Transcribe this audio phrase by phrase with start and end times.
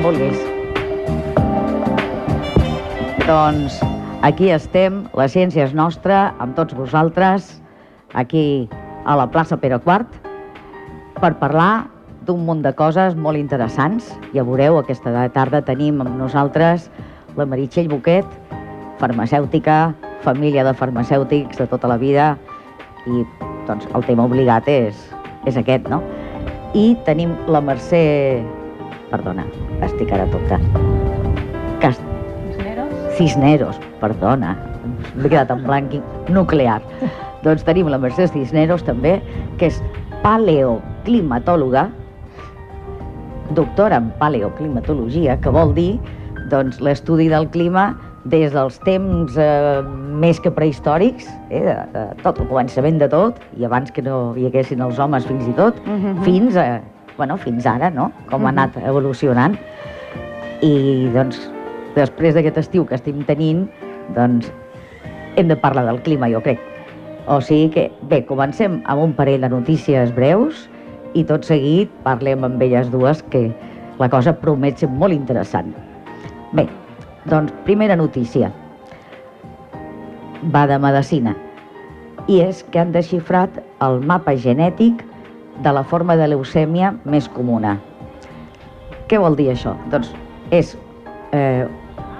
[0.00, 0.38] quan vulguis.
[3.26, 3.80] Doncs
[4.22, 7.60] aquí estem, la ciència és nostra, amb tots vosaltres,
[8.14, 8.68] aquí
[9.04, 10.06] a la plaça Pere IV,
[11.20, 11.88] per parlar
[12.26, 14.10] d'un munt de coses molt interessants.
[14.34, 16.90] Ja veureu, aquesta tarda tenim amb nosaltres
[17.36, 18.26] la Meritxell Boquet,
[19.00, 19.92] farmacèutica,
[20.24, 22.36] família de farmacèutics de tota la vida,
[23.06, 23.24] i
[23.68, 24.96] doncs el tema obligat és,
[25.48, 26.02] és aquest, no?
[26.74, 28.59] I tenim la Mercè...
[29.10, 29.44] Perdona,
[29.86, 30.58] estic ara tota.
[31.82, 32.02] Cast...
[32.54, 32.92] Cisneros?
[33.18, 34.54] Cisneros, perdona.
[35.16, 35.96] M'he quedat en blanc
[36.30, 36.80] nuclear.
[37.44, 39.18] doncs tenim la Mercè Cisneros també,
[39.58, 39.80] que és
[40.22, 41.88] paleoclimatòloga,
[43.56, 45.94] doctora en paleoclimatologia, que vol dir
[46.50, 47.90] doncs, l'estudi del clima
[48.30, 49.80] des dels temps eh,
[50.20, 54.34] més que prehistòrics, eh, de, de tot el començament de tot, i abans que no
[54.36, 56.22] hi haguessin els homes fins i tot, Mhm, mhm.
[56.26, 56.82] fins, a,
[57.20, 58.10] bueno, fins ara, no?
[58.30, 58.58] Com ha Mhm.
[58.58, 59.58] anat evolucionant.
[60.62, 61.50] I doncs,
[61.94, 63.68] després d'aquest estiu que estem tenint,
[64.16, 64.50] doncs,
[65.36, 66.58] hem de parlar del clima, jo crec.
[67.26, 70.68] O sigui que, bé, comencem amb un parell de notícies breus
[71.14, 73.52] i tot seguit parlem amb elles dues que
[73.98, 75.74] la cosa promet ser molt interessant.
[76.52, 76.66] Bé,
[77.26, 78.50] doncs, primera notícia.
[80.54, 81.36] Va de medicina.
[82.26, 85.04] I és que han desxifrat el mapa genètic
[85.62, 87.76] de la forma de leucèmia més comuna.
[89.10, 89.74] Què vol dir això?
[89.92, 90.12] Doncs
[90.54, 90.74] és
[91.36, 91.66] eh,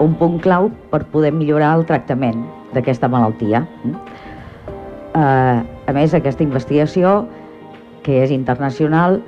[0.01, 2.43] un punt clau per poder millorar el tractament
[2.75, 3.65] d'aquesta malaltia.
[3.85, 3.95] Mm?
[5.21, 5.59] Eh,
[5.91, 7.25] a més, aquesta investigació,
[8.05, 9.21] que és internacional,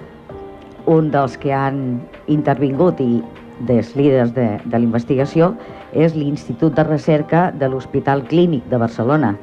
[0.86, 3.22] un dels que han intervingut i
[3.68, 5.52] dels líders de, de la investigació
[5.92, 9.34] és l'Institut de Recerca de l'Hospital Clínic de Barcelona.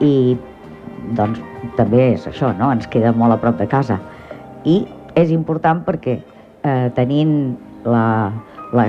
[0.00, 0.36] I
[1.16, 1.40] doncs
[1.76, 2.70] també és això, no?
[2.72, 4.00] ens queda molt a prop de casa.
[4.64, 4.82] I
[5.14, 7.54] és important perquè eh, tenint
[7.84, 8.32] la,
[8.72, 8.86] la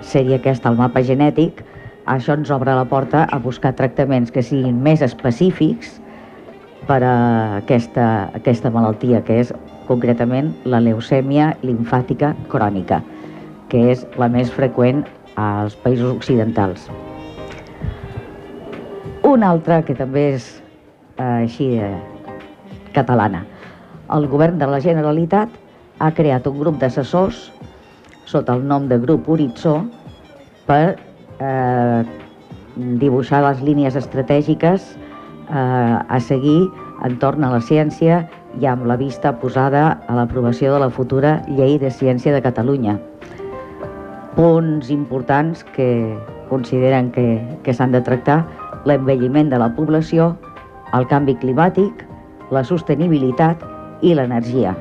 [0.00, 1.64] sèrie aquesta, el mapa genètic,
[2.08, 5.98] això ens obre la porta a buscar tractaments que siguin més específics
[6.88, 7.16] per a
[7.58, 9.52] aquesta, aquesta malaltia, que és
[9.88, 13.02] concretament la leucèmia limfàtica crònica,
[13.68, 15.04] que és la més freqüent
[15.36, 16.88] als països occidentals.
[19.28, 20.57] Una altra que també és
[21.18, 21.94] així eh,
[22.94, 23.44] catalana.
[24.14, 25.52] El govern de la Generalitat
[25.98, 27.48] ha creat un grup d'assessors
[28.28, 29.78] sota el nom de Grup Horitzó
[30.68, 30.98] per
[31.40, 32.00] eh,
[33.00, 36.68] dibuixar les línies estratègiques eh, a seguir
[37.08, 38.20] entorn a la ciència
[38.60, 42.98] i amb la vista posada a l'aprovació de la futura Llei de Ciència de Catalunya.
[44.36, 45.88] Punts importants que
[46.50, 48.42] consideren que, que s'han de tractar
[48.84, 50.34] l'envelliment de la població,
[50.96, 52.04] el canvi climàtic,
[52.54, 53.64] la sostenibilitat
[54.04, 54.74] i l'energia.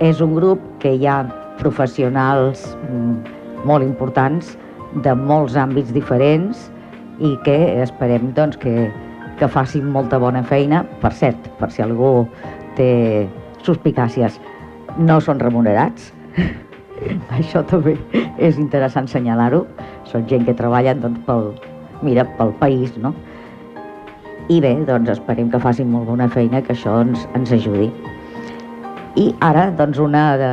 [0.00, 1.22] És un grup que hi ha
[1.60, 4.56] professionals mm, molt importants
[5.04, 6.68] de molts àmbits diferents
[7.20, 8.88] i que esperem doncs, que,
[9.38, 10.82] que facin molta bona feina.
[11.02, 12.26] Per cert, per si algú
[12.78, 13.28] té
[13.64, 14.40] suspicàcies,
[14.98, 16.10] no són remunerats.
[17.38, 17.96] Això també
[18.40, 19.64] és interessant assenyalar-ho.
[20.08, 21.52] Són gent que treballen doncs, pel,
[22.04, 23.14] mira, pel país, no?
[24.50, 27.86] I bé, doncs esperem que facin molt bona feina, que això ens, ens ajudi.
[29.22, 30.50] I ara, doncs, una de,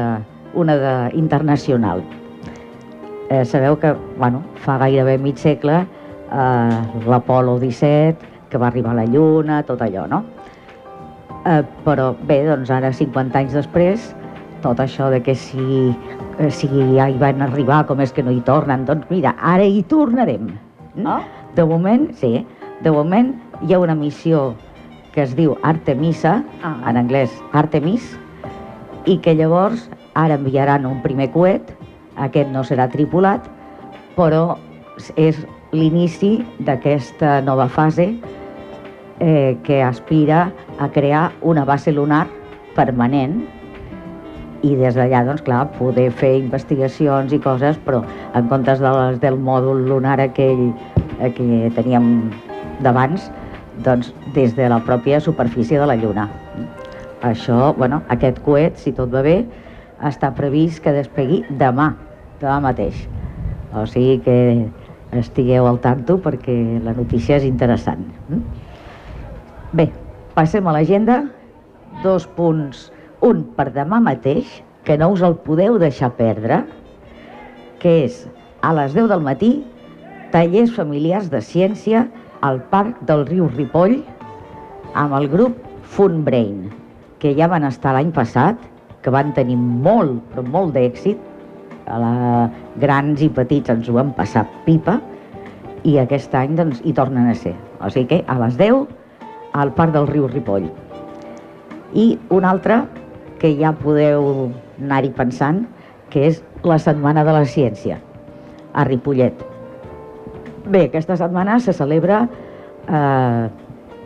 [0.53, 2.03] una de internacional.
[3.33, 6.77] Eh, sabeu que, bueno, fa gairebé mig segle eh,
[7.09, 10.21] l'Apolo 17, que va arribar a la Lluna, tot allò, no?
[11.47, 14.11] Eh, però bé, doncs ara, 50 anys després,
[14.61, 15.89] tot això de que si,
[16.37, 19.65] eh, si ja hi van arribar, com és que no hi tornen, doncs mira, ara
[19.65, 20.53] hi tornarem.
[21.01, 21.23] Ah.
[21.57, 22.45] De moment, sí,
[22.81, 23.33] de moment
[23.65, 24.53] hi ha una missió
[25.13, 26.75] que es diu Artemisa, Ah.
[26.89, 28.17] en anglès Artemis,
[29.05, 31.73] i que llavors ara enviaran un primer coet,
[32.17, 33.41] aquest no serà tripulat,
[34.15, 34.57] però
[35.15, 35.39] és
[35.71, 38.15] l'inici d'aquesta nova fase
[39.19, 42.27] eh, que aspira a crear una base lunar
[42.75, 43.41] permanent
[44.61, 48.03] i des d'allà, doncs clar, poder fer investigacions i coses, però
[48.33, 50.73] en comptes de les del mòdul lunar aquell
[51.19, 52.31] eh, que teníem
[52.83, 53.29] d'abans,
[53.85, 56.27] doncs des de la pròpia superfície de la Lluna.
[57.25, 59.39] Això, bueno, aquest coet, si tot va bé,
[60.05, 61.91] està previst que despegui demà,
[62.41, 63.07] demà mateix.
[63.73, 64.37] O sigui que
[65.17, 68.03] estigueu al tanto perquè la notícia és interessant.
[68.29, 68.43] Mm?
[69.77, 69.89] Bé,
[70.35, 71.23] passem a l'agenda.
[72.03, 72.91] Dos punts.
[73.25, 74.45] Un per demà mateix,
[74.85, 76.61] que no us el podeu deixar perdre,
[77.81, 78.21] que és
[78.61, 79.51] a les 10 del matí,
[80.31, 82.05] tallers familiars de ciència
[82.41, 83.99] al Parc del Riu Ripoll
[84.97, 86.67] amb el grup Fun Brain,
[87.19, 88.59] que ja van estar l'any passat,
[89.01, 91.19] que van tenir molt, però molt d'èxit,
[91.87, 92.13] a la,
[92.81, 94.97] grans i petits ens ho hem passat pipa
[95.87, 97.55] i aquest any doncs, hi tornen a ser.
[97.79, 98.83] O sigui que a les 10
[99.57, 100.67] al Parc del Riu Ripoll.
[101.95, 102.81] I un altre
[103.39, 104.49] que ja podeu
[104.81, 105.63] anar-hi pensant,
[106.11, 107.99] que és la Setmana de la Ciència,
[108.73, 109.56] a Ripollet.
[110.67, 112.25] Bé, aquesta setmana se celebra
[112.91, 113.47] eh,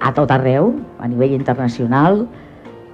[0.01, 2.27] a tot arreu, a nivell internacional,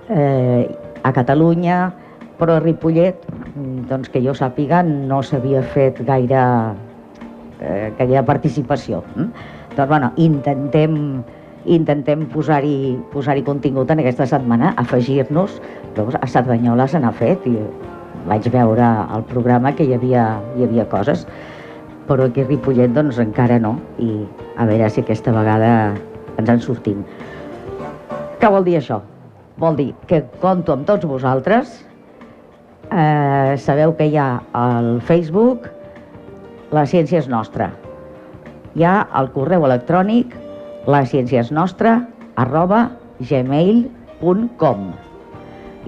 [0.07, 0.71] eh,
[1.03, 1.91] a Catalunya,
[2.39, 3.25] però a Ripollet,
[3.89, 6.43] doncs que jo sàpiga, no s'havia fet gaire,
[7.59, 9.01] eh, gaire participació.
[9.17, 9.27] Mm?
[9.75, 10.95] Doncs, bueno, intentem,
[11.65, 15.59] intentem posar-hi posar, contingut en aquesta setmana, afegir-nos,
[15.99, 17.57] doncs a Cerdanyola se n'ha fet i
[18.31, 21.27] vaig veure al programa que hi havia, hi havia coses,
[22.07, 24.23] però aquí a Ripollet doncs encara no, i
[24.57, 25.71] a veure si aquesta vegada
[26.37, 27.03] ens en sortim.
[28.39, 29.01] Què vol dir això?
[29.57, 31.73] Vol dir que conto amb tots vosaltres,
[32.91, 35.73] eh, sabeu que hi ha al Facebook
[36.67, 37.69] La ciència és nostra.
[38.75, 40.33] Hi ha el correu electrònic
[40.91, 41.93] la ciència és nostra
[42.35, 42.89] arroba
[43.19, 44.89] gmail.com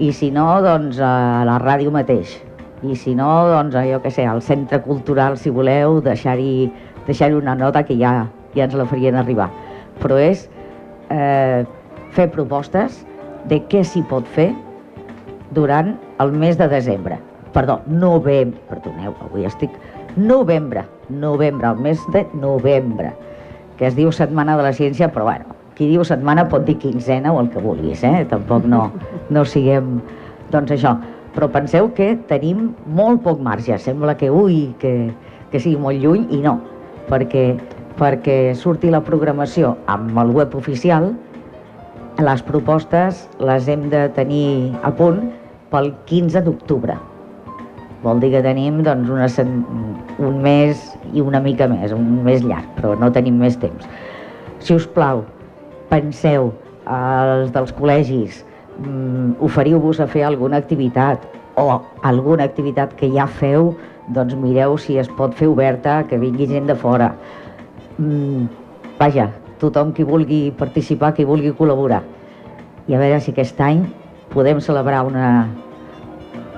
[0.00, 2.38] i si no, doncs a la ràdio mateix
[2.82, 6.70] i si no, doncs jo que sé, al centre cultural, si voleu, deixar-hi
[7.06, 9.50] deixar, una nota que ja, ja ens la farien arribar.
[10.00, 10.46] Però és
[11.12, 11.66] eh,
[12.16, 13.02] fer propostes
[13.50, 14.50] de què s'hi pot fer
[15.56, 17.18] durant el mes de desembre.
[17.54, 19.74] Perdó, novembre, perdoneu, avui estic...
[20.16, 23.12] Novembre, novembre, el mes de novembre,
[23.78, 27.30] que es diu Setmana de la Ciència, però bueno, qui diu setmana pot dir quinzena
[27.32, 28.26] o el que vulguis, eh?
[28.28, 28.90] Tampoc no,
[29.32, 29.94] no siguem...
[30.50, 30.96] Doncs això,
[31.34, 35.10] però penseu que tenim molt poc marge, sembla que ui, que,
[35.52, 36.58] que sigui molt lluny, i no,
[37.10, 37.44] perquè,
[38.00, 41.12] perquè surti la programació amb el web oficial,
[42.20, 45.22] les propostes les hem de tenir a punt
[45.70, 46.98] pel 15 d'octubre.
[48.02, 49.28] Vol dir que tenim doncs, una,
[50.26, 50.80] un mes
[51.12, 53.86] i una mica més, un mes llarg, però no tenim més temps.
[54.60, 55.22] Si us plau,
[55.92, 56.50] penseu,
[56.90, 58.42] els dels col·legis,
[58.80, 63.74] mm, oferiu-vos a fer alguna activitat o alguna activitat que ja feu,
[64.08, 67.12] doncs mireu si es pot fer oberta, que vingui gent de fora.
[67.98, 68.48] Mm,
[68.98, 69.30] vaja,
[69.60, 72.02] tothom qui vulgui participar, qui vulgui col·laborar.
[72.88, 73.84] I a veure si aquest any
[74.32, 75.48] podem celebrar una,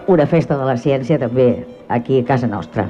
[0.06, 2.88] una festa de la ciència també aquí a casa nostra.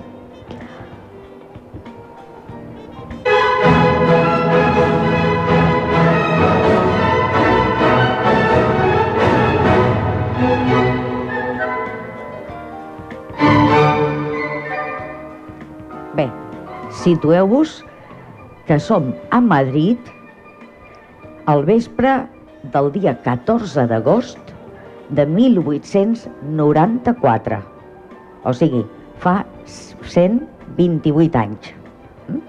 [17.03, 17.83] Situeu-vos
[18.67, 19.99] que som a Madrid
[21.51, 22.29] al vespre
[22.73, 24.39] del dia 14 d'agost
[25.11, 27.59] de 1894.
[28.47, 28.87] O sigui,
[29.19, 31.75] fa 128 anys.
[32.29, 32.41] Mm?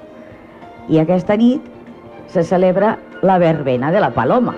[0.93, 1.61] I aquesta nit
[2.29, 4.55] se celebra la verbena de la Paloma.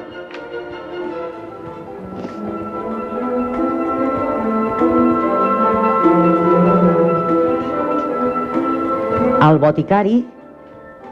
[9.46, 10.24] El boticari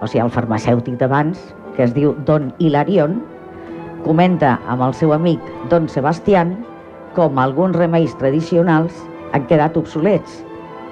[0.01, 1.39] o sigui, el farmacèutic d'abans,
[1.75, 3.19] que es diu Don Hilarion,
[4.03, 6.55] comenta amb el seu amic Don Sebastián
[7.13, 8.97] com alguns remeis tradicionals
[9.37, 10.41] han quedat obsolets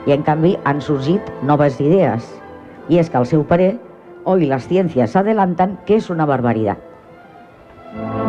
[0.05, 2.29] i en canvi han sorgit noves idees.
[2.89, 3.73] I és que al seu parer,
[4.23, 6.91] hoy las ciencias adelantan que és una barbaritat.
[7.91, 8.20] puede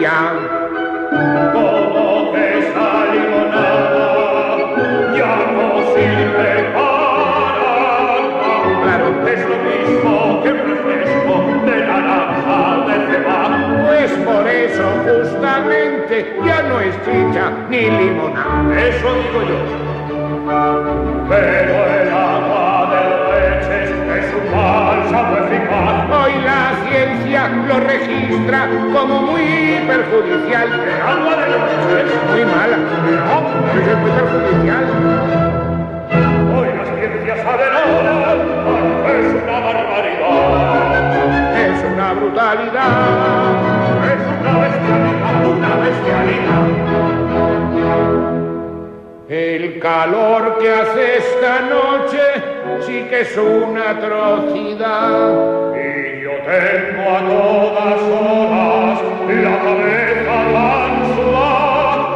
[0.00, 0.20] ya.
[1.52, 4.06] Como que esa limonada
[5.16, 8.02] ya no sirve para.
[8.82, 11.34] Claro, Es lo mismo que un refresco
[11.66, 13.58] de naranja de cebada.
[13.86, 18.80] pues por eso justamente ya no es chicha ni limonada.
[18.80, 19.58] Eso digo yo.
[21.28, 24.44] Pero el agua de leches es un
[25.12, 26.08] eficaz.
[26.10, 30.68] Hoy la ciencia lo registra como muy perjudicial.
[30.72, 32.18] El agua de leches.
[32.30, 32.76] Muy mala.
[32.76, 33.36] No,
[33.78, 34.84] es muy perjudicial.
[36.56, 38.30] Hoy la ciencia sabe nada.
[39.08, 40.42] Es una barbaridad.
[41.56, 42.90] Es una brutalidad.
[44.12, 45.34] Es una bestialidad.
[45.46, 46.66] Una bestialidad.
[49.28, 52.51] El calor que hace esta noche
[52.86, 55.32] sí que es una atrocidad.
[55.74, 58.98] Y yo tengo a todas horas
[59.28, 62.06] la cabeza tan sudada.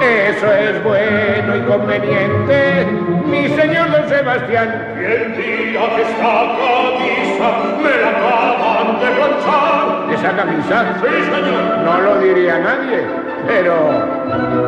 [0.00, 2.86] Eso es bueno y conveniente,
[3.26, 4.68] mi señor don Sebastián.
[5.00, 7.48] Y el día que esta camisa
[7.82, 9.84] me la acaban de planchar.
[10.14, 11.62] Esa camisa Sí, señor.
[11.84, 13.00] no lo diría nadie,
[13.46, 13.74] pero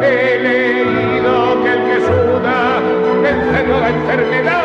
[0.03, 2.59] he leído que el que suda
[3.31, 4.65] vence toda enfermedad.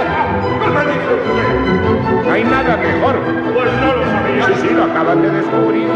[2.25, 3.15] No hay nada mejor.
[3.53, 4.45] Pues no lo sabía.
[4.47, 5.87] Sí, sí, lo acaban de descubrir.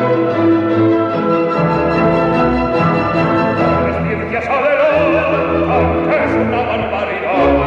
[3.86, 7.59] La ciencia sabe lo que es una barbaridad.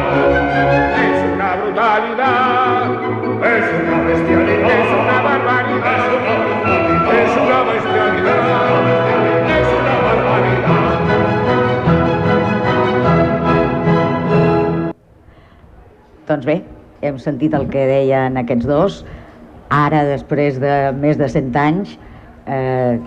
[16.33, 16.55] Doncs bé,
[17.05, 18.95] hem sentit el que deien aquests dos.
[19.69, 21.91] Ara, després de més de 100 anys,
[22.49, 22.97] eh,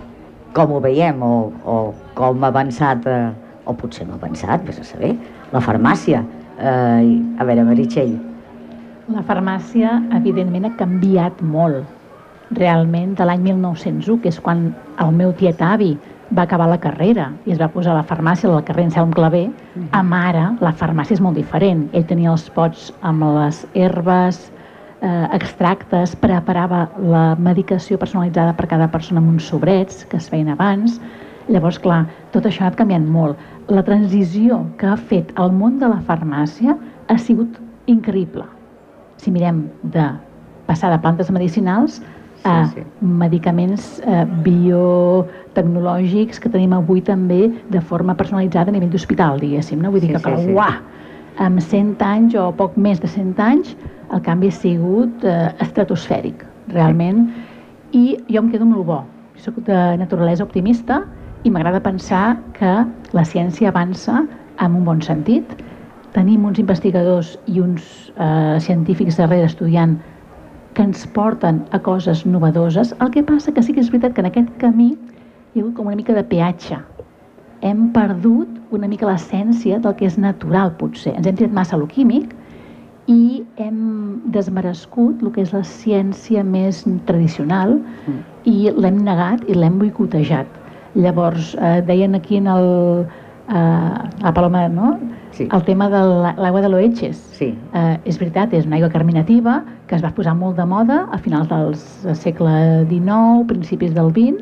[0.55, 1.31] com ho veiem o,
[1.67, 1.75] o
[2.15, 3.33] com ha avançat, eh,
[3.67, 5.11] o potser no ha avançat, vés a saber,
[5.51, 6.23] la farmàcia.
[6.55, 8.15] Eh, a veure, Meritxell,
[9.07, 11.85] La farmàcia, evidentment, ha canviat molt.
[12.57, 14.65] Realment, de l'any 1901, que és quan
[15.03, 15.93] el meu tiet avi
[16.35, 19.47] va acabar la carrera i es va posar a la farmàcia, al carrer Anselm Clavé,
[19.95, 21.87] amb ara la farmàcia és molt diferent.
[21.93, 24.51] Ell tenia els pots amb les herbes,
[25.01, 30.49] eh, extractes, preparava la medicació personalitzada per cada persona amb uns sobrets que es feien
[30.49, 30.99] abans.
[31.47, 33.37] Llavors, clar, tot això ha anat canviant molt.
[33.69, 38.43] La transició que ha fet el món de la farmàcia ha sigut increïble.
[39.17, 40.09] Si mirem de
[40.67, 42.01] passar de plantes medicinals
[42.47, 42.83] a Sí, sí.
[43.01, 49.81] medicaments eh, biotecnològics que tenim avui també de forma personalitzada a nivell d'hospital, diguéssim.
[49.81, 49.91] No?
[49.91, 50.53] Vull dir Sí, que, sí, sí.
[50.53, 50.79] uah,
[51.37, 53.75] amb 100 anys o poc més de 100 anys
[54.13, 57.27] el canvi ha sigut eh, estratosfèric, realment.
[57.91, 59.01] I jo em quedo amb el bo.
[59.37, 61.03] Soc de naturalesa optimista
[61.43, 62.71] i m'agrada pensar que
[63.13, 64.25] la ciència avança
[64.59, 65.43] en un bon sentit.
[66.15, 69.97] Tenim uns investigadors i uns eh, científics darrere estudiant
[70.77, 72.93] que ens porten a coses novedoses.
[73.01, 75.73] El que passa que sí que és veritat que en aquest camí hi ha hagut
[75.77, 76.77] com una mica de peatge.
[77.65, 81.15] Hem perdut una mica l'essència del que és natural, potser.
[81.17, 82.35] Ens hem tirat massa a lo químic
[83.09, 88.21] i hem desmerescut el que és la ciència més tradicional Mm.
[88.45, 90.45] i l'hem negat i l'hem boicotejat.
[90.95, 93.05] Llavors, eh, deien aquí en el,
[93.47, 94.99] la Paloma, no?
[95.31, 95.47] Sí.
[95.53, 97.15] el tema de la- l'aigua de l'Oetxes.
[97.31, 101.07] sí, Eh, és veritat, és una aigua carminativa que es va posar molt de moda
[101.11, 101.75] a finals del
[102.15, 104.41] segle XIX, principis del XX,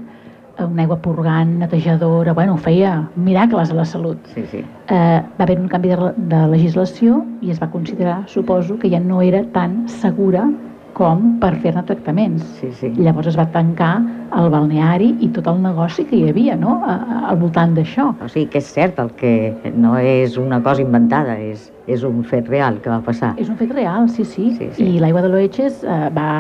[0.58, 4.18] eh, una aigua purgant, netejadora, bueno, feia miracles a la salut.
[4.34, 4.64] sí, sí.
[4.90, 9.00] Eh, va haver un canvi de, de legislació i es va considerar, suposo, que ja
[9.02, 10.50] no era tan segura
[10.96, 12.44] com per fer-ne tractaments.
[12.62, 12.90] Sí, sí.
[12.96, 13.98] Llavors es va tancar
[14.36, 16.78] el balneari i tot el negoci que hi havia no?
[16.88, 18.10] a, a, al voltant d'això.
[18.24, 19.34] O sigui que és cert el que
[19.76, 23.34] no és una cosa inventada, és, és un fet real que va passar.
[23.42, 24.54] És un fet real, sí, sí.
[24.58, 24.88] Sí, sí.
[24.96, 26.32] I l'aigua de l'Oetxes eh, va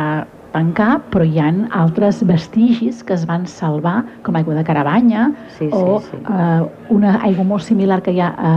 [0.55, 5.67] tancar, però hi ha altres vestigis que es van salvar, com aigua de Caravanya, Sí,
[5.67, 6.15] sí, o sí.
[6.23, 6.61] eh,
[6.95, 8.53] una aigua molt similar que hi ha a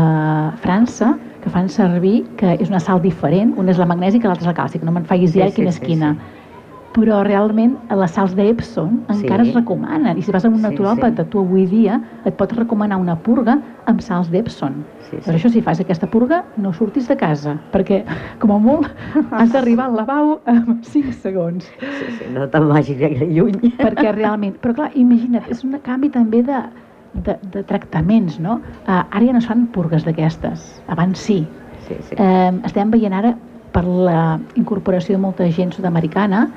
[0.62, 4.48] França, que fan servir, que és una sal diferent, una és la magnèsica i l'altra
[4.48, 6.14] és la càlcica, no me'n facis Sí, idea sí, quina és sí, quina.
[6.14, 6.34] sí.
[6.98, 9.50] però realment les sals d'Epson encara Sí.
[9.50, 10.18] es recomanen.
[10.18, 11.28] I si vas a un Sí, naturòpata, sí.
[11.30, 14.84] tu avui dia et pot recomanar una purga amb sals d'Epson.
[15.10, 15.30] Sí, Per sí.
[15.36, 18.04] això, si fas aquesta purga, no surtis de casa, perquè,
[18.40, 18.88] com a molt,
[19.30, 21.64] has d'arribar al lavabo en 5 segons.
[21.78, 23.60] Sí, sí, no te'n vagis gaire lluny.
[23.78, 24.56] perquè realment...
[24.60, 26.64] Però clar, imagina't, és un canvi també de,
[27.12, 28.60] de, de tractaments, no?
[28.86, 31.42] Uh, ara ja no es fan purgues d'aquestes, abans sí.
[31.88, 32.16] Sí, sí.
[32.20, 33.32] Eh, estem veient ara,
[33.72, 36.48] per la incorporació de molta gent sud-americana,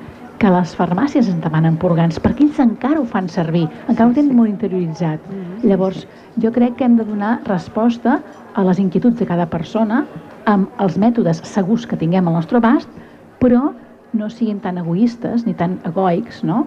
[0.42, 4.34] que les farmàcies ens demanen purgants, perquè ells encara ho fan servir, encara ho tenen
[4.34, 5.22] molt interioritzat.
[5.62, 6.02] Llavors,
[6.42, 8.18] jo crec que hem de donar resposta
[8.54, 10.02] a les inquietuds de cada persona
[10.50, 12.90] amb els mètodes segurs que tinguem al nostre abast,
[13.38, 13.70] però
[14.12, 16.66] no siguin tan egoistes ni tan egoics, no?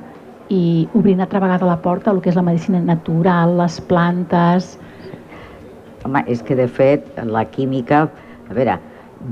[0.53, 4.75] I obrint altra vegada la porta al que és la medicina natural, les plantes...
[6.05, 8.03] Home, és que de fet la química,
[8.45, 8.75] a veure,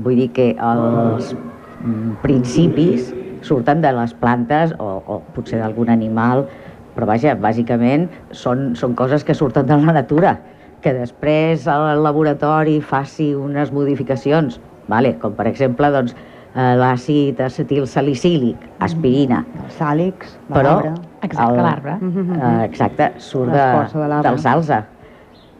[0.02, 3.12] vull dir que els mm, principis
[3.46, 6.48] surten de les plantes o, o potser d'algun animal,
[6.96, 10.34] però vaja, bàsicament són, són coses que surten de la natura,
[10.82, 14.58] que després el laboratori faci unes modificacions,
[14.90, 15.14] vale?
[15.22, 16.16] com per exemple doncs,
[16.54, 20.92] l'àcid acetil salicílic, aspirina, Els sàlics, però l'arbre.
[21.26, 21.94] Exacte, el- l'arbre.
[22.00, 24.28] Eh, exacte, surt de, de l'arbre.
[24.28, 24.84] del salsa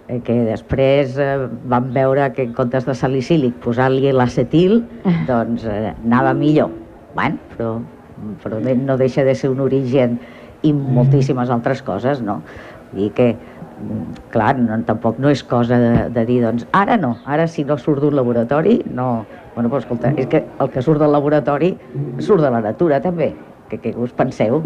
[0.07, 4.85] eh, que després eh, vam veure que en comptes de salicílic posar-li l'acetil,
[5.31, 6.71] doncs eh, anava millor.
[7.15, 7.79] Bueno, però,
[8.43, 10.19] però no deixa de ser un origen
[10.63, 12.43] i moltíssimes altres coses, no?
[12.93, 16.97] Vull dir que, mm, clar, no, tampoc no és cosa de, de dir, doncs, ara
[16.97, 19.25] no, ara si no surt d'un laboratori, no...
[19.55, 21.69] Bueno, però escolta, és que el que surt del laboratori
[22.19, 23.31] surt de la natura també,
[23.71, 24.59] que, que us penseu?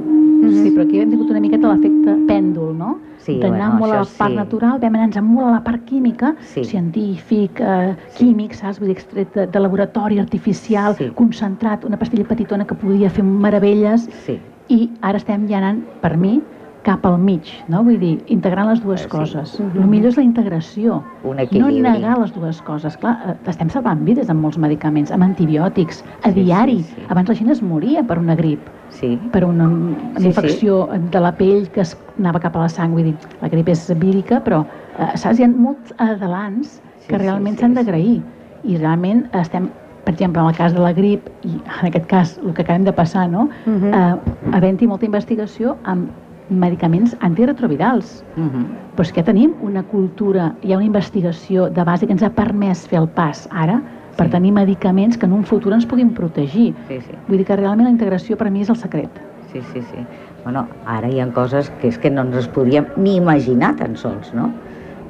[0.49, 2.95] Sí, però aquí hem tingut una miqueta l'efecte pèndol, no?
[3.21, 4.37] Sí, D'anar bueno, molt a la part sí.
[4.39, 6.65] natural, vam anar molt a la part química, Sí.
[6.65, 8.79] científic, eh, químic, saps?
[8.81, 11.11] Vull dir, extret de, de laboratori artificial, Sí.
[11.15, 16.17] concentrat, una pastilla petitona que podia fer meravelles, Sí, i ara estem ja anant, per
[16.17, 16.41] mi,
[16.89, 17.83] cap al mig, no?
[17.85, 19.11] Vull dir, integrant les dues Eh, sí.
[19.13, 19.55] coses.
[19.61, 21.03] El millor és la integració.
[21.23, 21.83] Un No equilibri.
[21.85, 22.97] negar les dues coses.
[22.97, 26.83] Clar, eh, estem salvant vides amb molts medicaments, amb antibiòtics, a Sí, sí, diari.
[26.83, 27.03] sí.
[27.09, 29.19] Abans la gent es moria per una grip sí.
[29.33, 30.27] per una, una Sí, sí.
[30.29, 33.69] infecció de la pell que es anava cap a la sang, vull dir, la grip
[33.69, 34.65] és vírica, però
[34.99, 37.83] eh, saps, hi ha molts adelants Sí, que sí, realment sí, s'han sí.
[37.83, 38.23] d'agrair
[38.65, 39.69] i realment estem,
[40.05, 42.85] per exemple, en el cas de la grip i en aquest cas el que acabem
[42.85, 43.49] de passar, no?
[43.67, 43.93] Mhm.
[43.93, 44.17] eh,
[44.53, 46.09] havent-hi molta investigació amb
[46.51, 48.25] medicaments antiretrovirals.
[48.37, 48.67] Mhm.
[48.97, 52.31] Però és que tenim una cultura, hi ha una investigació de base que ens ha
[52.31, 53.83] permès fer el pas ara
[54.17, 54.33] per Sí.
[54.33, 56.75] tenir medicaments que en un futur ens puguin protegir.
[56.89, 57.13] Sí, sí.
[57.29, 59.11] Vull dir que realment la integració per mi és el secret.
[59.53, 59.99] Sí, sí, sí.
[60.45, 63.97] Bueno, ara hi ha coses que és que no ens les podíem ni imaginar tan
[63.97, 64.51] sols, no?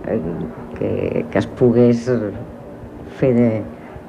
[0.07, 0.21] Eh,
[0.79, 2.09] Que, que es pogués
[3.19, 3.63] fer de-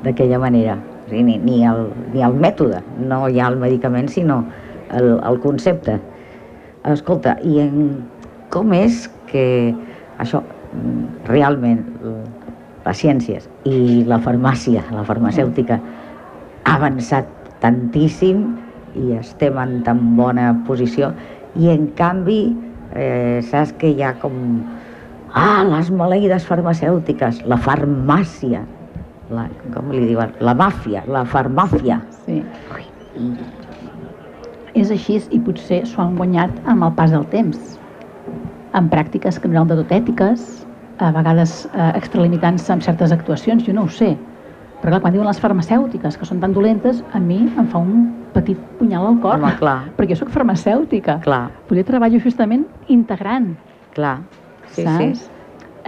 [0.03, 0.77] d'aquella manera.
[1.07, 4.45] O sigui, ni, ni, el, ni el mètode, no hi ha el medicament, sinó
[4.91, 5.99] el, el concepte.
[6.87, 8.05] Escolta, i en,
[8.53, 9.73] com és que
[10.19, 10.41] això
[11.27, 11.83] realment
[12.85, 15.79] les ciències i la farmàcia, la farmacèutica,
[16.63, 17.27] ha avançat
[17.59, 18.45] tantíssim
[18.95, 21.11] i estem en tan bona posició
[21.59, 22.41] i en canvi
[22.95, 24.35] eh, saps que hi ha com
[25.33, 28.63] ah, les maleïdes farmacèutiques la farmàcia
[29.29, 30.33] la, com li diuen?
[30.41, 32.43] La màfia, la farmàcia Sí.
[34.77, 37.77] És així i potser s'ho han guanyat amb el pas del temps.
[38.77, 40.43] Amb pràctiques que no eren de tot ètiques,
[40.99, 44.15] a vegades eh, extralimitant-se amb certes actuacions, jo no ho sé.
[44.79, 48.05] Però clar, quan diuen les farmacèutiques que són tan dolentes, a mi em fa un
[48.35, 49.39] petit punyal al cor.
[49.39, 49.79] Home, clar.
[49.97, 51.17] Perquè jo sóc farmacèutica.
[51.25, 53.55] clar, Però jo treballo justament integrant,
[53.97, 54.19] clar
[54.71, 55.25] sí, saps?
[55.25, 55.35] sí,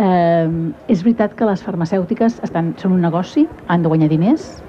[0.02, 0.48] Eh,
[0.88, 4.64] és veritat que les farmacèutiques estan, són un negoci, han de guanyar diners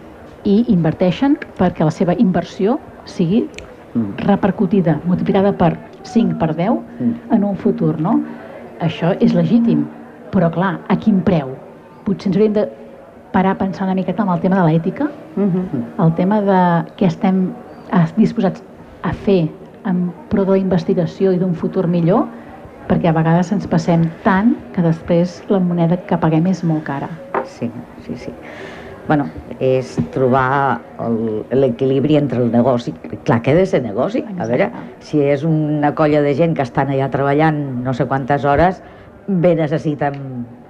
[0.45, 2.75] i inverteixen perquè la seva inversió
[3.09, 3.45] sigui
[3.95, 4.17] Mm.
[4.19, 7.13] repercutida, multiplicada per 5, per 10 Mm.
[7.35, 8.21] en un futur, no?
[8.81, 9.85] Això és legítim,
[10.33, 11.49] però clar, a quin preu?
[12.05, 12.69] Potser ens hauríem de
[13.33, 16.03] parar a pensar una miqueta en el tema de l'ètica, Mhm.
[16.05, 17.51] el tema de què estem
[18.17, 18.63] disposats
[19.03, 19.49] a fer
[19.85, 22.27] en pro de la investigació i d'un futur millor,
[22.89, 27.09] perquè a vegades ens passem tant que després la moneda que paguem és molt cara.
[27.45, 27.71] Sí,
[28.07, 28.33] sí, sí.
[29.09, 29.27] Bueno,
[29.59, 30.79] és trobar
[31.51, 32.93] l'equilibri entre el negoci.
[33.27, 34.23] Clar que ha de ser negoci.
[34.39, 34.69] A veure,
[35.03, 38.79] si és una colla de gent que estan allà treballant no sé quantes hores,
[39.27, 40.15] bé necessiten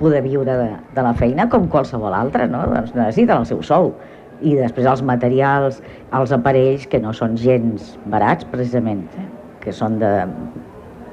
[0.01, 2.65] poder viure de, de la feina com qualsevol altra, no?
[2.73, 3.93] Doncs necessiten el seu sou.
[4.43, 5.83] I després els materials,
[6.17, 9.05] els aparells, que no són gens barats, precisament,
[9.63, 10.11] que són de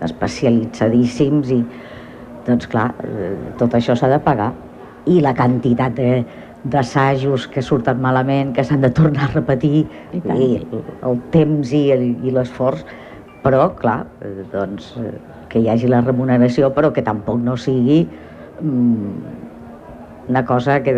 [0.08, 1.60] especialitzadíssims i
[2.48, 4.54] doncs clar, eh, tot això s'ha de pagar
[5.10, 6.24] i la quantitat de,
[6.63, 10.39] d'assajos que surten malament, que s'han de tornar a repetir, I tant.
[10.39, 10.62] i
[11.08, 12.84] el, temps i, el, i l'esforç,
[13.43, 15.13] però, clar, eh, doncs, eh,
[15.50, 18.02] que hi hagi la remuneració, però que tampoc no sigui
[18.62, 19.38] mm,
[20.30, 20.93] una cosa que,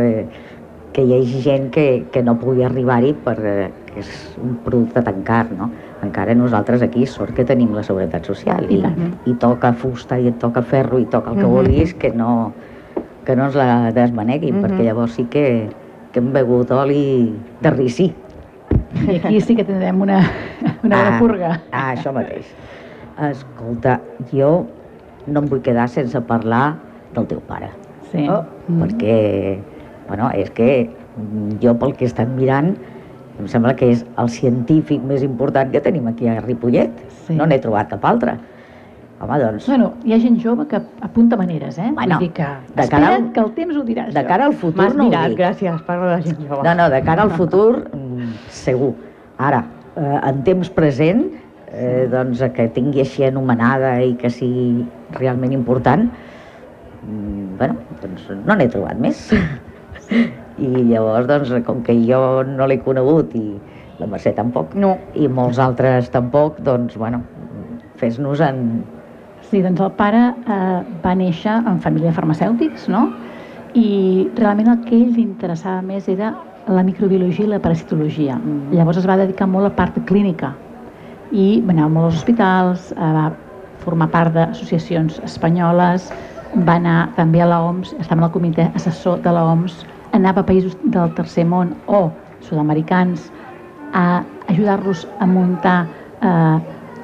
[0.92, 3.70] que hi hagi gent que, que no pugui arribar-hi perquè
[4.02, 5.70] és un producte tan car, no?
[6.02, 9.16] Encara nosaltres aquí sort que tenim la seguretat social i, tant.
[9.28, 12.52] i toca fusta i et toca ferro i toca el que vulguis que no,
[13.26, 14.64] que no ens la desmaneguin, Mhm.
[14.66, 15.70] perquè llavors sí que,
[16.12, 18.14] que hem begut oli de ricí.
[19.08, 20.20] I aquí sí que tindrem una,
[20.84, 21.62] una bona purga.
[21.72, 22.46] Ah, això mateix.
[23.20, 24.00] Escolta,
[24.32, 24.66] jo
[25.28, 26.76] no em vull quedar sense parlar
[27.14, 27.70] del teu pare,
[28.12, 28.26] Sí.
[28.30, 28.44] Oh.
[28.68, 28.82] Mm.
[28.82, 29.60] perquè,
[30.08, 32.76] bueno, és que mm, jo pel que he estat mirant,
[33.40, 36.92] em sembla que és el científic més important que tenim aquí a Ripollet.
[37.28, 37.36] Sí.
[37.36, 38.38] No n'he trobat cap altre.
[39.22, 41.92] Home, doncs, Bueno, hi ha gent jove que apunta maneres, eh?
[41.94, 44.54] Bueno, Vull dir que de cara al- que el temps ho dirà, de cara al
[44.54, 45.38] futur no ho mirat, dic.
[45.38, 46.64] gràcies, parlo de la gent jove.
[46.66, 48.96] No, no, de cara al futur, mm, segur.
[49.38, 49.64] Ara,
[49.96, 51.22] eh, en temps present,
[51.72, 56.10] eh, doncs que tingui així anomenada i que sigui realment important,
[57.04, 59.30] mm, bueno, doncs no n'he trobat més.
[60.58, 63.46] I llavors, doncs, com que jo no l'he conegut i
[64.00, 64.98] la Mercè tampoc, No.
[65.14, 67.22] i molts altres tampoc, doncs, bueno,
[67.98, 68.84] fes-nos en...
[69.52, 73.10] Sí, doncs el pare eh, va néixer en família de farmacèutics, no?
[73.76, 76.30] I realment el que a ell interessava més era
[76.72, 78.38] la microbiologia i la parasitologia.
[78.40, 78.72] Mm.
[78.78, 80.54] Llavors es va dedicar molt a la part clínica
[81.36, 83.28] i va anar a molts hospitals, eh, va
[83.84, 86.08] formar part d'associacions espanyoles,
[86.56, 89.84] va anar també a l'OMS, estava en el comitè assessor de l'OMS,
[90.16, 92.06] anava a països del tercer món o
[92.48, 93.28] sud-americans
[93.92, 95.80] a ajudar-los a muntar
[96.24, 96.60] eh,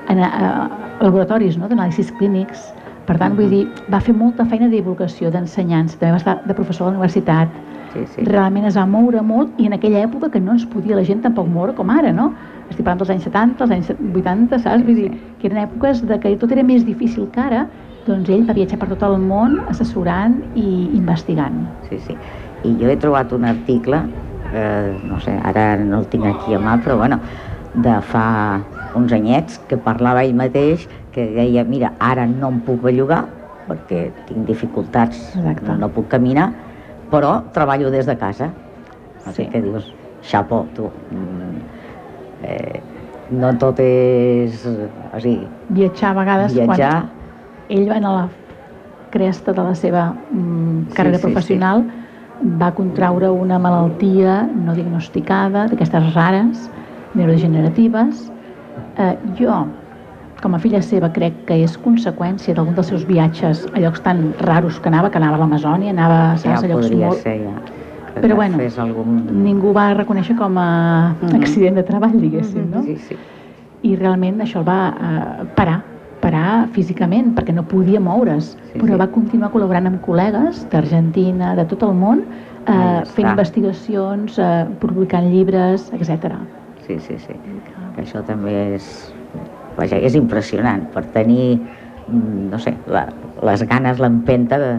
[0.07, 2.73] en, eh, laboratoris no, d'anàlisis clínics.
[3.07, 6.53] Per tant, vull dir, va fer molta feina de divulgació, d'ensenyança, també va estar de
[6.53, 7.53] professor a la universitat,
[7.93, 8.25] Sí, sí.
[8.27, 11.21] realment es va moure molt i en aquella època que no es podia la gent
[11.23, 12.33] tampoc moure com ara, no?
[12.69, 14.83] Estic parlant dels anys 70, els anys 80, saps?
[14.83, 17.65] Vull dir, que eren èpoques de que tot era més difícil que ara,
[18.05, 20.67] doncs ell va viatjar per tot el món assessorant i
[20.99, 21.63] investigant.
[21.89, 22.17] Sí, sí.
[22.67, 24.01] I jo he trobat un article,
[24.53, 27.19] eh, no sé, ara no el tinc aquí a mà, però bueno,
[27.73, 28.59] de fa
[28.97, 33.25] uns anyets que parlava ell mateix, que deia, mira, ara no em puc bellugar
[33.67, 35.73] perquè tinc dificultats, Exacte.
[35.79, 36.51] no puc caminar,
[37.11, 38.51] però treballo des de casa.
[39.25, 39.51] O sigui Sí.
[39.51, 40.87] que dius, xapó, tu.
[41.11, 41.57] Mm,
[42.43, 42.81] eh,
[43.31, 44.65] no tot és...
[45.13, 46.91] O sigui, Viatjar a vegades viatjar...
[46.91, 47.09] quan
[47.69, 48.29] ell va anar a la
[49.11, 51.83] cresta de la seva mm, Sí, carrera sí, professional,
[52.61, 56.69] va contraure una malaltia no diagnosticada, d'aquestes rares,
[57.15, 58.31] neurodegeneratives.
[58.97, 59.53] Eh, jo,
[60.41, 64.33] com a filla seva, crec que és conseqüència d'algun dels seus viatges a llocs tan
[64.41, 67.21] raros que anava, que anava a l'Amazònia, anava Ja saps, a llocs molt...
[67.21, 67.53] ser, ja.
[68.15, 69.19] Que Però bueno, algun...
[69.43, 71.35] Ningú va reconèixer com a Mhm.
[71.41, 72.81] accident de treball, diguéssim, no?
[72.83, 73.15] Sí, sí.
[73.83, 75.83] i realment això el va eh, parar,
[76.19, 78.99] parar físicament, perquè no podia moure's, Sí, però sí.
[78.99, 82.23] va continuar col·laborant amb col·legues d'Argentina, de tot el món,
[82.65, 86.33] eh, fent investigacions, eh, publicant llibres, etc.
[86.87, 87.33] Sí, sí, sí.
[87.95, 89.13] Que això també és...
[89.77, 91.59] Vaja, és impressionant per tenir,
[92.07, 93.03] mm, no sé, la,
[93.45, 94.71] les ganes, l'empenta de,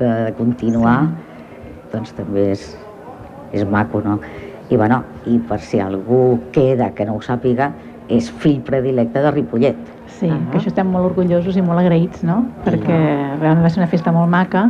[0.00, 1.04] de continuar,
[1.92, 2.64] doncs també és,
[3.54, 4.16] és maco, no?
[4.70, 7.70] I, bueno, I per si algú queda que no ho sàpiga,
[8.08, 9.76] és fill predilecte de Ripollet.
[10.18, 10.40] Sí, Ah.
[10.50, 12.46] que això estem molt orgullosos i molt agraïts, no?
[12.64, 12.98] Perquè
[13.40, 14.66] realment va ser una festa molt maca.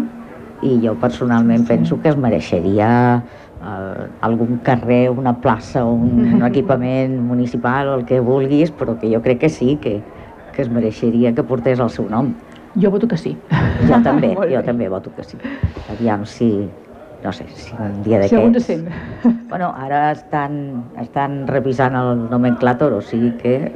[0.62, 1.72] I jo personalment Sí, sí.
[1.72, 3.22] penso que es mereixeria
[3.64, 9.10] eh, algun carrer, una plaça, un, un equipament municipal o el que vulguis, però que
[9.12, 10.00] jo crec que sí, que,
[10.54, 12.34] que es mereixeria que portés el seu nom.
[12.80, 13.36] Jo voto que sí.
[13.88, 14.62] Jo també, jo bé.
[14.66, 15.38] també voto que sí.
[15.94, 16.50] Aviam si,
[17.22, 18.66] no sé, si un dia Si d'aquests...
[18.66, 18.88] sent.
[19.54, 23.70] Bueno, ara estan, estan revisant el nomenclàtor, o sigui que,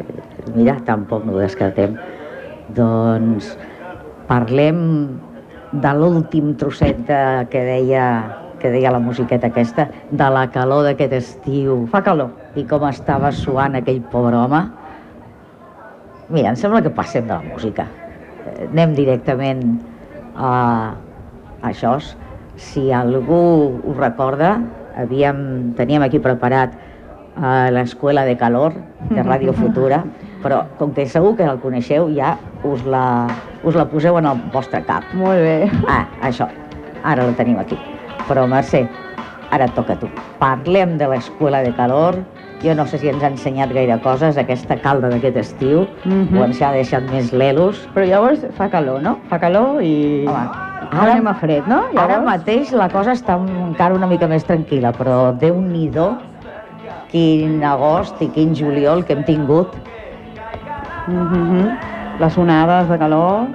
[0.57, 1.95] mira, tampoc no ho descartem.
[2.75, 3.53] Doncs
[4.27, 4.81] parlem
[5.71, 7.21] de l'últim trosset de,
[7.53, 8.05] que deia
[8.59, 12.31] que deia la musiqueta aquesta, de la calor d'aquest estiu Fa calor.
[12.57, 14.63] i com estava suant aquell pobre home.
[16.29, 17.87] Mira, em sembla que passem de la música.
[18.45, 19.63] Eh, Anem directament
[20.37, 20.51] a,
[21.63, 21.97] a això.
[22.59, 23.41] Si algú
[23.87, 24.59] ho recorda,
[24.99, 26.75] havíem, teníem aquí preparat
[27.39, 28.75] a l'Escola de Calor
[29.13, 30.03] de Ràdio Futura,
[30.43, 33.29] però com que segur que el coneixeu, ja us la,
[33.63, 35.07] us la poseu en el vostre cap.
[35.15, 35.71] Molt bé.
[35.87, 36.51] Ah, això.
[37.07, 37.79] Ara la tenim aquí.
[38.29, 38.87] Però, Mercè,
[39.51, 40.09] ara et toca a tu.
[40.39, 42.21] Parlem de l'Escola de Calor.
[42.63, 46.39] Jo no sé si ens ha ensenyat gaire coses, aquesta calda d'aquest estiu, Mhm.
[46.39, 47.89] o ens ha deixat més lelos.
[47.95, 49.19] Però llavors fa calor, no?
[49.29, 50.27] Fa calor i...
[50.27, 50.49] Home,
[50.91, 51.83] Ara anem a fred, no?
[51.97, 56.17] Ara mateix la cosa està encara una mica més tranquil·la, però Déu-n'hi-do
[57.11, 59.75] quin agost i quin juliol que hem tingut.
[61.07, 61.79] Mm -hmm.
[62.21, 63.47] Les onades de calor.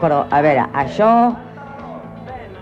[0.00, 1.34] Però, a veure, això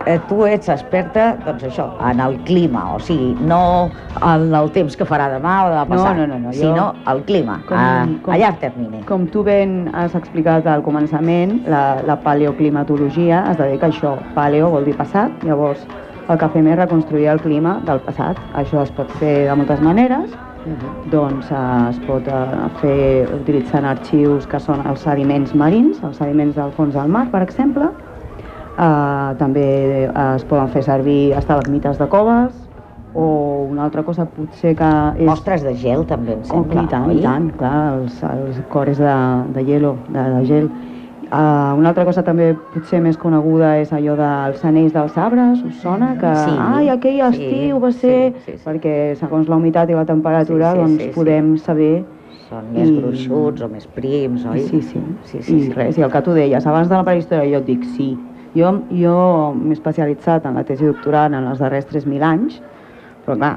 [0.07, 3.91] eh, tu ets experta, doncs això, en el clima, o sigui, no
[4.23, 7.23] en el temps que farà demà o demà passat, no, no, no, jo- sinó el
[7.25, 9.03] clima, Com- a, com- a llarg termini.
[9.09, 14.15] Com tu ben has explicat al començament, la, la paleoclimatologia es dedica a això.
[14.35, 15.87] Paleo vol dir passat, llavors
[16.31, 18.39] el que fem és reconstruir el clima del passat.
[18.55, 21.11] Això es pot fer de moltes maneres, Mhm.
[21.11, 26.55] doncs eh, es pot eh, fer utilitzant arxius que són els sediments marins, els sediments
[26.55, 27.89] del fons del mar, per exemple.
[28.81, 29.65] Eh, també
[30.07, 32.55] eh, es poden fer servir estalagmites de coves,
[33.13, 34.89] o una altra cosa potser que
[35.19, 35.27] és...
[35.27, 37.19] Mostres de gel també em Oh, sembla, I tant, oi?
[37.19, 39.17] i tant, clar, els, els cores de,
[39.57, 40.71] de hielo, de, de gel.
[41.31, 45.77] Uh, una altra cosa també potser més coneguda és allò dels anells dels arbres, us
[45.83, 46.15] sona?
[46.19, 48.17] Que, Sí, ai, aquell sí, estiu va ser...
[48.33, 48.65] sí, sí, sí.
[48.67, 51.15] Perquè segons la humitat i la temperatura, Sí, sí, doncs sí, sí.
[51.19, 51.93] podem saber...
[52.49, 54.65] Són més I- gruixuts o més prims, oi?
[54.67, 55.03] Sí, sí.
[55.23, 55.71] sí, sí, I sí.
[55.77, 58.09] res, i el que tu deies, abans de la prehistòria jo et dic sí.
[58.57, 59.17] Jo, jo
[59.55, 62.57] m'he especialitzat en la tesi doctoral en els darrers 3.000 anys,
[63.25, 63.53] però clar,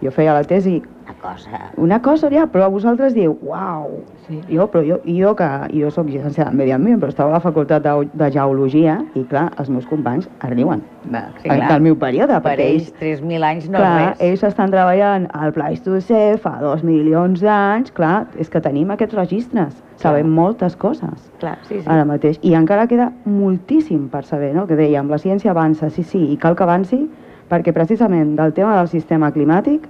[0.00, 0.78] jo feia la tesi
[1.22, 1.58] cosa...
[1.76, 4.40] una cosa ja, però vosaltres diu, uau, sí.
[4.50, 7.40] jo, però jo, jo que jo sóc llicenciada en medi ambient, però estava a la
[7.44, 11.68] facultat de, de geologia i clar, els meus companys riuen de, Sí, clar.
[11.72, 14.20] del meu període, Per perquè ells 3.000 anys no clar, res.
[14.28, 19.76] ells estan treballant al Pleistocè fa dos milions d'anys, clar, és que tenim aquests registres,
[19.98, 21.86] sabem moltes coses Clar, sí, sí.
[21.90, 24.66] ara mateix, i encara queda moltíssim per saber, no?
[24.66, 27.00] que dèiem, la ciència avança, sí, sí, i cal que avanci,
[27.48, 29.86] perquè precisament del tema del sistema climàtic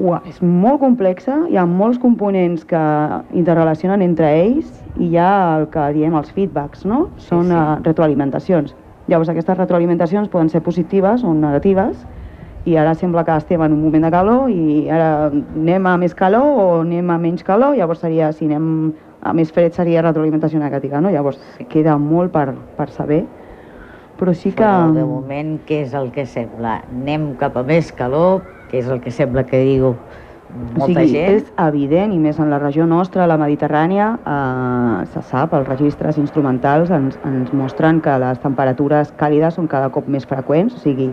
[0.00, 2.80] Uah, és molt complexa, hi ha molts components que
[3.36, 7.02] interrelacionen entre ells i hi ha el que diem els feedbacks, no?
[7.20, 7.56] Són sí.
[7.56, 8.72] eh, retroalimentacions.
[9.10, 12.06] Llavors aquestes retroalimentacions poden ser positives o negatives
[12.64, 16.14] i ara sembla que estem en un moment de calor i ara anem a més
[16.16, 20.60] calor o anem a menys calor, llavors seria, si anem a més fred seria retroalimentació
[20.62, 21.12] negativa, no?
[21.12, 23.24] Llavors queda molt per, per saber,
[24.16, 24.64] però sí que...
[24.64, 26.78] Però de moment, què és el que sembla?
[26.88, 29.94] Anem cap a més calor, que és el que sembla que diu
[30.50, 31.36] molta o sigui, gent.
[31.36, 36.18] és evident, i més en la regió nostra, la Mediterrània, eh, se sap, els registres
[36.18, 41.10] instrumentals ens, ens mostren que les temperatures càlides són cada cop més freqüents, o sigui,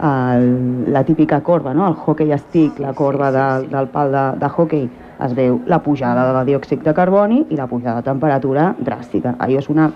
[0.00, 1.86] el, la típica corba, no?
[1.88, 4.88] el hockey stick, la corba de, del pal de, de hockey,
[5.20, 9.34] es veu la pujada de diòxid de carboni i la pujada de temperatura dràstica.
[9.38, 9.90] Allò és una,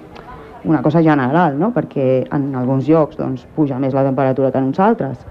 [0.64, 1.70] una cosa general, no?
[1.72, 5.24] perquè en alguns llocs doncs, puja més la temperatura que en uns altres,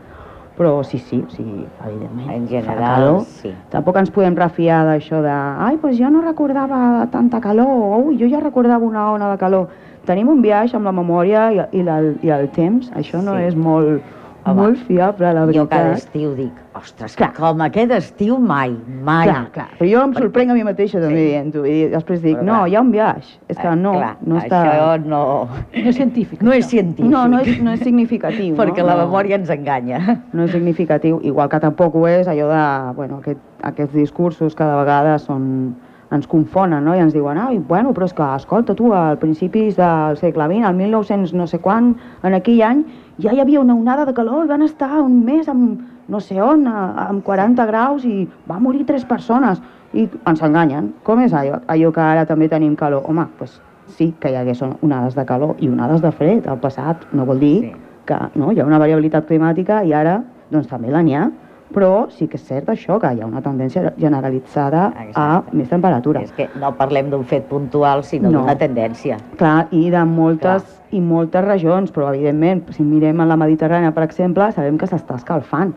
[0.57, 2.29] però sí, sí, sigui, evidentment.
[2.31, 3.21] En general, calor.
[3.41, 3.53] sí.
[3.73, 8.17] Tampoc ens podem refiar d'això de ai, doncs jo no recordava tanta calor, o ui,
[8.19, 9.67] jo ja recordava una ona de calor.
[10.05, 13.43] Tenim un viatge amb la memòria i, i, la, i el temps, això no Sí.
[13.47, 14.01] és molt,
[14.45, 15.97] Home, molt fiable, la Jo cada veritat.
[15.97, 17.29] estiu dic, ostres, Clar.
[17.33, 19.27] com aquest estiu mai, mai.
[19.29, 19.67] Clar, clar.
[19.79, 21.29] Però jo em sorprenc a mi mateixa també Sí.
[21.31, 22.67] dient-ho i després dic, Però no, clar.
[22.69, 23.37] hi ha un viatge.
[23.47, 24.63] És que Eh, no, clar, no està...
[24.65, 25.47] Això no,
[25.83, 26.41] No és científic.
[26.41, 27.09] no és científic.
[27.09, 28.55] No, no és, no és significatiu.
[28.59, 28.87] perquè no?
[28.87, 30.19] la memòria ens enganya.
[30.33, 34.63] no és significatiu, igual que tampoc ho és allò de, bueno, aquest, aquests discursos que
[34.63, 35.75] de vegades són,
[36.11, 36.93] ens confonen, no?
[36.95, 40.65] I ens diuen, ai, bueno, però és que, escolta, tu, al principis del segle XX,
[40.67, 42.83] al 1900 no sé quan, en aquell any,
[43.19, 46.41] ja hi havia una onada de calor i van estar un mes amb no sé
[46.41, 49.61] on, a- amb 40 graus i va morir tres persones.
[49.93, 50.93] I ens enganyen.
[51.03, 53.03] Com és allò, allò que ara també tenim calor?
[53.07, 53.61] Home, doncs
[53.95, 57.05] sí que hi hagués onades de calor i onades de fred al passat.
[57.13, 57.73] No vol dir Sí.
[58.05, 61.29] que no, hi ha una variabilitat climàtica i ara doncs, també la n'hi ha,
[61.73, 65.57] però sí que és cert això, que hi ha una tendència generalitzada a Exacte.
[65.57, 66.21] més temperatura.
[66.21, 68.39] És que no parlem d'un fet puntual, sinó No.
[68.41, 69.17] d'una tendència.
[69.37, 74.03] Clar, i de moltes, i moltes regions, però evidentment, si mirem en la Mediterrània, per
[74.03, 75.73] exemple, sabem que s'està escalfant.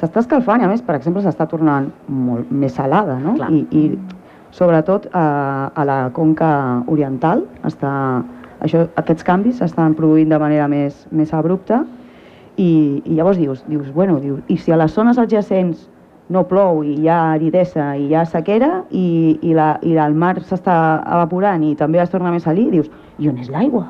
[0.00, 3.34] S'està escalfant i a més, per exemple, s'està tornant molt més salada, no?
[3.36, 3.50] Clar.
[3.50, 3.98] I, i
[4.50, 8.22] sobretot a, a la conca oriental està,
[8.60, 11.84] això, aquests canvis s'estan produint de manera més, més abrupta
[12.60, 12.70] i,
[13.04, 15.88] i llavors dius, dius, bueno, dius, i si a les zones adjacents
[16.30, 20.14] no plou i hi ha aridesa i hi ha sequera i, i, la, i el
[20.14, 23.88] mar s'està evaporant i també es torna més salí, dius, i on és l'aigua?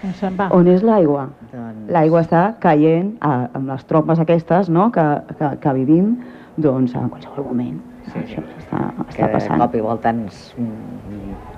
[0.00, 0.48] On se'n va?
[0.56, 1.26] On és l'aigua?
[1.50, 1.90] Doncs...
[1.92, 4.88] L'aigua està caient a, amb les trompes aquestes no?
[4.94, 6.14] que, que, que vivim
[6.56, 7.76] doncs, en qualsevol moment.
[8.06, 9.60] Sí, Això està, que està de passant.
[9.60, 11.49] cop i volta ens mm,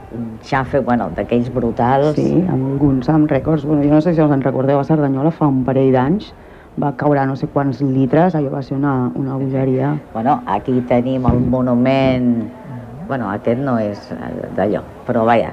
[0.43, 2.15] xafe, bueno, d'aquells brutals.
[2.17, 3.65] Sí, amb alguns amb rècords.
[3.67, 6.33] Bueno, jo no sé si us en recordeu, a Cerdanyola fa un parell d'anys
[6.83, 9.95] va caure no sé quants litres, allò va ser una, una bogeria.
[10.15, 12.49] Bueno, aquí tenim el monument
[13.09, 15.51] bueno, aquest no és eh, d'allò, però vaja,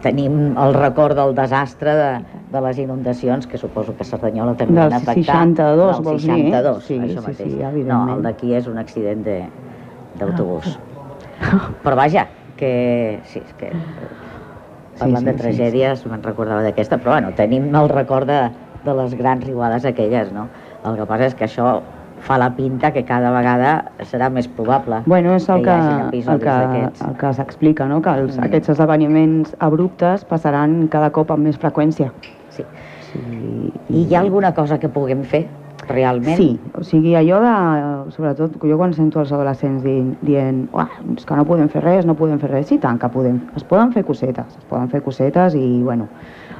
[0.00, 2.06] tenim el record del desastre de,
[2.52, 5.42] de les inundacions, que suposo que Cerdanyola també Del van afectar.
[5.42, 6.44] 62, del vols dir, eh?
[6.46, 7.50] 62, Sí, això sí, mateix.
[7.50, 8.16] sí, no, evidentment.
[8.16, 9.48] el d'aquí és un accident de-
[10.18, 10.78] d'autobús.
[11.84, 12.26] Però vaja,
[12.58, 13.70] que sí, és que
[14.98, 18.40] parlant sí, de sí, tragèdies me'n recordava d'aquesta, però bueno, tenim el record de,
[18.84, 20.48] de les grans riuades aquelles, no?
[20.86, 21.78] El que passa és que això
[22.26, 26.00] fa la pinta que cada vegada serà més probable Bueno, és el que, hagin
[26.32, 28.00] el que, el que s'explica, no?
[28.02, 28.44] que els, Mm.
[28.48, 32.10] aquests esdeveniments abruptes passaran cada cop amb més freqüència.
[32.50, 32.64] Sí.
[33.12, 33.20] Sí,
[33.88, 35.46] I hi ha alguna cosa que puguem fer,
[35.88, 36.36] realment?
[36.36, 41.24] Sí, o sigui, allò de, sobretot, jo quan sento els adolescents dient, dient "Uah, és
[41.26, 43.92] que no podem fer res, no podem fer res, sí, tant que podem, es poden
[43.92, 46.08] fer cosetes, es poden fer cosetes i, bueno,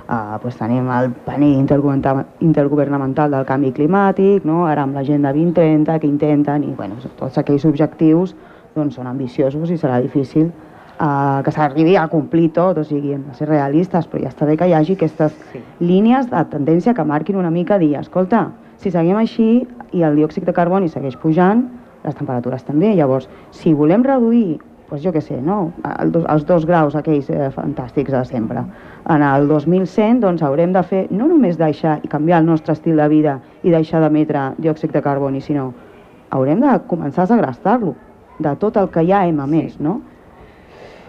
[0.09, 1.59] uh, pues tenim el panell
[2.41, 4.67] intergovernamental, del canvi climàtic, no?
[4.67, 8.35] ara amb l'agenda 2030, que intenten, i, bueno, tots aquells objectius
[8.75, 10.51] doncs, són ambiciosos i serà difícil
[11.01, 14.47] uh, que s'arribi a complir tot, o sigui, hem de ser realistes, però ja està
[14.47, 15.61] bé que hi hagi aquestes Sí.
[15.81, 20.47] línies de tendència que marquin una mica dir, escolta, si seguim així i el diòxid
[20.47, 21.65] de carboni segueix pujant,
[22.05, 22.95] les temperatures també.
[22.95, 25.73] Llavors, si volem reduir, doncs jo què sé, no?
[25.99, 28.63] El, dos- els dos graus aquells eh, fantàstics de sempre,
[29.11, 32.97] en el 2100 doncs haurem de fer, no només deixar i canviar el nostre estil
[32.97, 35.73] de vida i deixar d'emetre diòxid de carboni, sinó
[36.31, 37.95] haurem de començar a segrestar-lo
[38.39, 40.01] de tot el que ja hem emès, no?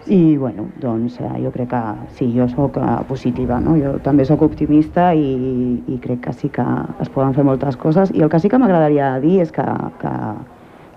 [0.06, 1.80] I, bueno, doncs eh, jo crec que
[2.16, 3.76] sí, jo sóc eh, positiva, no?
[3.76, 6.64] Jo també sóc optimista i, i crec que sí que
[7.00, 9.66] es poden fer moltes coses i el que sí que m'agradaria dir és que,
[10.00, 10.14] que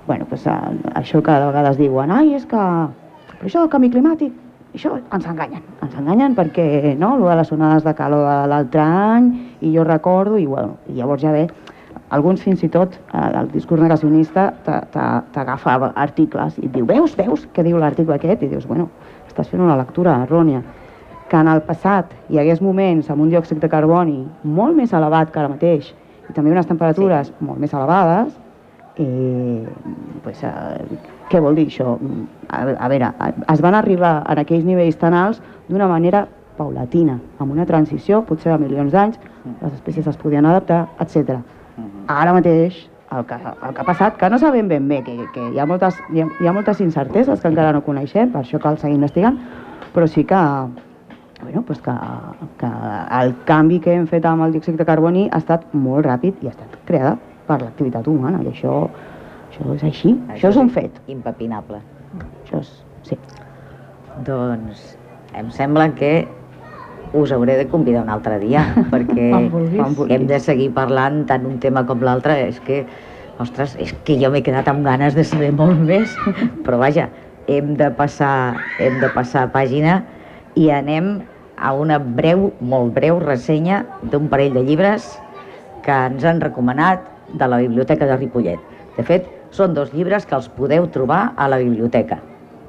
[0.07, 3.91] bueno, pues, eh, això que de vegades diuen ai, és que però això del canvi
[3.91, 4.39] climàtic
[4.73, 8.81] això ens enganyen, ens enganyen perquè no, lo de les onades de calor de l'altre
[8.81, 9.29] any
[9.61, 11.45] i jo recordo i, bueno, i llavors ja ve
[12.13, 16.85] alguns fins i tot eh, el discurs negacionista t'a- t'a- t'agafa articles i et diu,
[16.85, 18.43] veus, veus què diu l'article aquest?
[18.43, 18.89] I dius, bueno,
[19.27, 20.61] estàs fent una lectura errònia
[21.29, 25.31] que en el passat hi hagués moments amb un diòxid de carboni molt més elevat
[25.33, 25.89] que ara mateix
[26.29, 27.33] i també unes temperatures sí.
[27.41, 28.35] molt més elevades
[28.97, 29.65] eh,
[30.23, 30.99] pues, eh,
[31.31, 31.95] què vol dir això?
[32.49, 33.09] A, a veure,
[33.49, 38.51] es van arribar a aquells nivells tan alts d'una manera paulatina, amb una transició, potser
[38.53, 39.17] de milions d'anys,
[39.63, 41.39] les espècies es podien adaptar, etc.
[42.07, 42.77] Ara mateix,
[43.13, 45.65] el que, el que ha passat, que no sabem ben bé, que, que hi, ha
[45.69, 48.97] moltes, hi, ha, hi ha moltes incerteses que encara no coneixem, per això cal seguir
[48.97, 49.37] investigant,
[49.93, 50.41] però sí que,
[51.41, 51.93] bueno, pues que,
[52.59, 52.71] que
[53.21, 56.49] el canvi que hem fet amb el diòxid de carboni ha estat molt ràpid i
[56.49, 57.17] ha estat creada
[57.47, 58.77] per l'activitat humana, i això,
[59.49, 61.01] això és així, això, això és un fet.
[61.13, 61.81] Impepinable.
[62.43, 62.73] Això és,
[63.09, 63.19] sí.
[64.25, 64.93] Doncs
[65.37, 66.13] em sembla que
[67.13, 69.95] us hauré de convidar un altre dia, perquè Quan.
[69.95, 72.37] Quan hem de seguir parlant tant un tema com l'altre.
[72.49, 72.83] És que,
[73.41, 76.15] ostres, és que jo m'he quedat amb ganes de saber molt més,
[76.65, 77.09] però vaja,
[77.47, 80.01] hem de passar, hem de passar pàgina
[80.55, 81.17] i anem
[81.57, 85.07] a una breu, molt breu ressenya d'un parell de llibres
[85.83, 87.03] que ens han recomanat
[87.33, 88.59] de la Biblioteca de Ripollet.
[88.97, 92.19] De fet, són dos llibres que els podeu trobar a la biblioteca.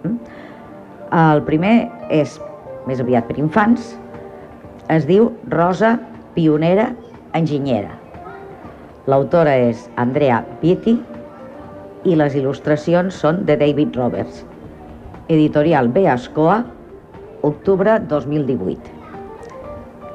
[0.05, 0.17] Mm?
[1.15, 1.75] El primer
[2.13, 2.39] és
[2.89, 3.95] més aviat per infants,
[4.89, 5.99] es diu Rosa
[6.35, 6.91] Pionera
[7.35, 7.95] Enginyera.
[9.09, 10.97] L'autora és Andrea Pitti
[12.05, 14.45] i les il·lustracions són de David Roberts.
[15.29, 16.59] Editorial Beascoa,
[17.45, 18.93] octubre 2018.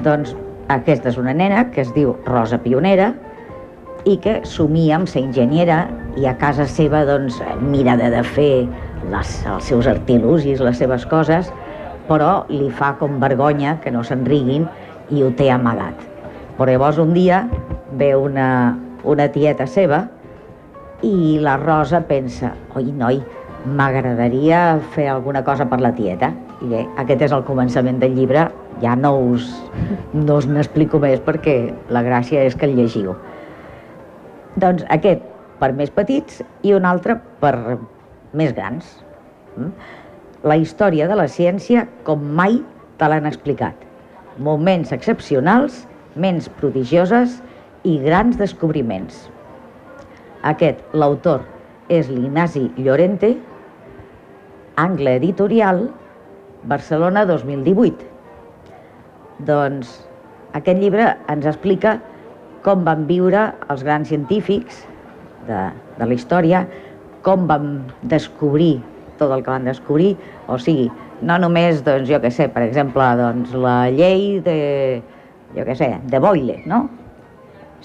[0.05, 0.36] Doncs
[0.70, 3.11] aquesta és una nena que es diu Rosa Pionera
[4.07, 5.82] i que somia amb ser enginyera
[6.17, 8.67] i a casa seva doncs mira de, fer
[9.11, 11.49] les, els seus artilugis, les seves coses,
[12.10, 14.66] però li fa com vergonya que no se'n riguin
[15.14, 16.01] i ho té amagat.
[16.57, 17.43] Però llavors un dia
[17.97, 20.07] ve una, una tieta seva
[21.05, 23.22] i la Rosa pensa, oi noi,
[23.66, 26.34] m'agradaria fer alguna cosa per la tieta.
[26.60, 28.49] I bé, aquest és el començament del llibre,
[28.84, 29.47] ja no us,
[30.14, 31.57] no us n'explico més perquè
[31.93, 33.14] la gràcia és que el llegiu.
[34.60, 35.24] Doncs aquest
[35.60, 37.53] per més petits i un altre per
[38.36, 38.89] més grans.
[39.55, 39.72] Mm?
[40.48, 42.62] La història de la ciència com mai
[43.00, 43.76] te l'han explicat.
[44.40, 45.82] Moments excepcionals,
[46.16, 47.42] ments prodigioses
[47.84, 49.26] i grans descobriments.
[50.48, 51.44] Aquest, l'autor,
[51.92, 53.34] és l'Ignasi Llorente,
[54.80, 55.90] Angle Editorial,
[56.72, 58.08] Barcelona 2018.
[59.50, 59.92] Doncs
[60.56, 61.98] aquest llibre ens explica
[62.64, 64.86] com van viure els grans científics
[65.52, 65.66] de,
[66.00, 66.64] de la història,
[67.28, 67.74] com van
[68.08, 68.78] descobrir
[69.20, 70.15] tot el que van descobrir,
[70.47, 70.89] o sigui,
[71.22, 74.57] no només, doncs, jo què sé, per exemple, doncs, la llei de,
[75.55, 76.86] jo què sé, de Boyle, no?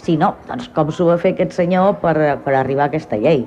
[0.00, 2.14] Sinó, doncs, com s'ho va fer aquest senyor per,
[2.44, 3.44] per arribar a aquesta llei,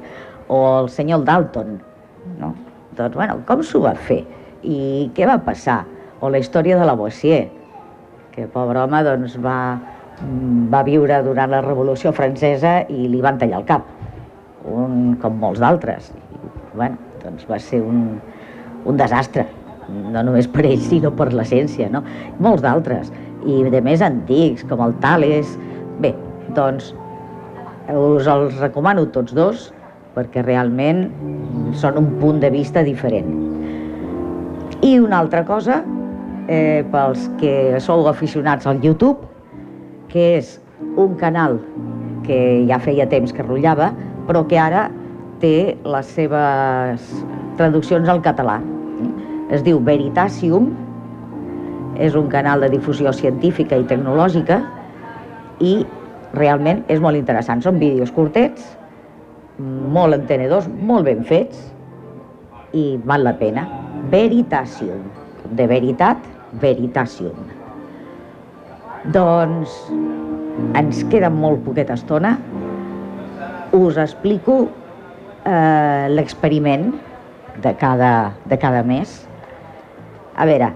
[0.48, 1.78] o el senyor Dalton,
[2.40, 2.54] no?
[2.98, 4.24] doncs, bueno, com s'ho va fer?
[4.64, 5.84] I què va passar?
[6.20, 7.46] O la història de la Boissier,
[8.34, 9.78] que pobre home doncs, va,
[10.74, 13.92] va viure durant la Revolució Francesa i li van tallar el cap,
[14.68, 16.12] un, com molts d'altres.
[16.74, 16.98] Bueno,
[17.28, 18.18] doncs va ser un,
[18.88, 19.46] un desastre,
[19.88, 22.04] no només per ell, sinó per la ciència, no?
[22.44, 23.12] Molts d'altres,
[23.48, 25.58] i de més antics, com el Tales...
[25.98, 26.12] Bé,
[26.54, 26.92] doncs
[27.90, 29.72] us els recomano tots dos,
[30.14, 31.08] perquè realment
[31.78, 33.32] són un punt de vista diferent.
[34.86, 35.82] I una altra cosa,
[36.48, 39.26] eh, pels que sou aficionats al YouTube,
[40.12, 40.58] que és
[40.98, 41.58] un canal
[42.28, 43.92] que ja feia temps que rotllava,
[44.28, 44.88] però que ara
[45.42, 47.06] té les seves
[47.60, 48.58] traduccions al català.
[49.54, 50.72] Es diu Veritasium,
[51.98, 54.60] és un canal de difusió científica i tecnològica
[55.64, 55.80] i
[56.38, 57.64] realment és molt interessant.
[57.66, 58.78] Són vídeos curtets,
[59.58, 61.64] molt entenedors, molt ben fets
[62.78, 63.66] i val la pena.
[64.12, 65.08] Veritasium,
[65.58, 66.22] de veritat,
[66.62, 67.48] Veritasium.
[69.14, 69.74] Doncs
[70.78, 72.36] ens queda molt poqueta estona.
[73.76, 74.68] Us explico
[75.48, 76.92] eh, l'experiment
[77.64, 79.16] de cada, de cada mes.
[80.38, 80.74] A veure,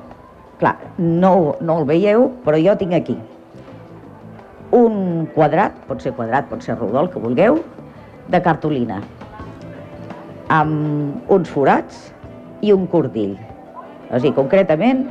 [0.61, 3.19] clar, no, no el veieu, però jo tinc aquí
[4.71, 7.59] un quadrat, pot ser quadrat, pot ser rodó, el que vulgueu,
[8.31, 9.01] de cartolina,
[10.51, 12.07] amb uns forats
[12.63, 13.35] i un cordill.
[14.11, 15.03] O sigui, concretament,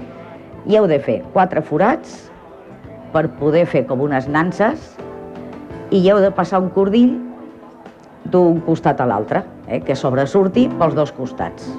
[0.64, 2.30] hi heu de fer quatre forats
[3.12, 4.94] per poder fer com unes nanses
[5.90, 7.16] i hi heu de passar un cordill
[8.24, 11.70] d'un costat a l'altre, eh, que sobresurti pels dos costats.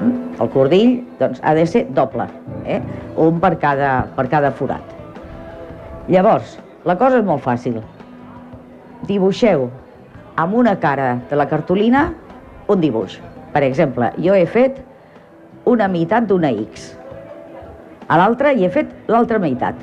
[0.00, 0.40] Mm?
[0.40, 2.28] El cordill doncs, ha de ser doble,
[2.64, 2.80] eh?
[3.16, 4.96] un per cada, per cada forat.
[6.08, 7.80] Llavors, la cosa és molt fàcil.
[9.08, 9.68] Dibuixeu
[10.40, 12.08] amb una cara de la cartolina
[12.70, 13.18] un dibuix.
[13.52, 14.78] Per exemple, jo he fet
[15.68, 16.92] una meitat d'una X.
[18.08, 19.74] A l'altra hi he fet l'altra meitat.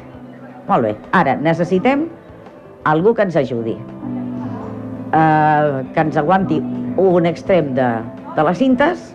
[0.68, 0.96] Molt bé.
[1.16, 2.08] Ara, necessitem
[2.88, 3.76] algú que ens ajudi.
[5.08, 6.58] Uh, que ens aguanti
[7.00, 7.86] un extrem de,
[8.36, 9.06] de les cintes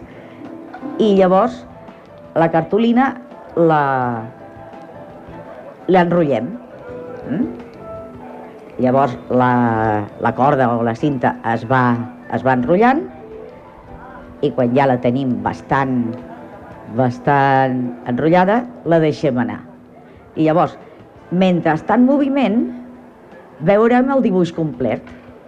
[0.96, 1.58] i llavors
[2.40, 3.10] la cartolina
[3.60, 3.82] la
[5.92, 6.48] l'enrotllem.
[7.28, 7.44] Mm?
[8.80, 9.52] Llavors la,
[10.24, 11.82] la corda o la cinta es va,
[12.32, 13.04] es va enrotllant
[14.42, 15.98] i quan ja la tenim bastant,
[16.98, 19.60] bastant enrotllada, la deixem anar.
[20.34, 20.74] I llavors,
[21.30, 22.62] mentre està en moviment,
[23.62, 25.04] veurem el dibuix complet.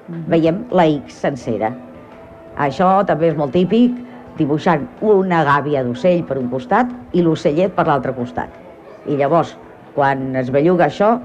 [0.09, 1.73] Veiem la X sencera.
[2.61, 3.97] Això també és molt típic,
[4.39, 8.51] dibuixant una gàbia d'ocell per un costat i l'ocellet per l'altre costat.
[9.07, 9.55] I llavors,
[9.95, 11.17] quan es belluga això,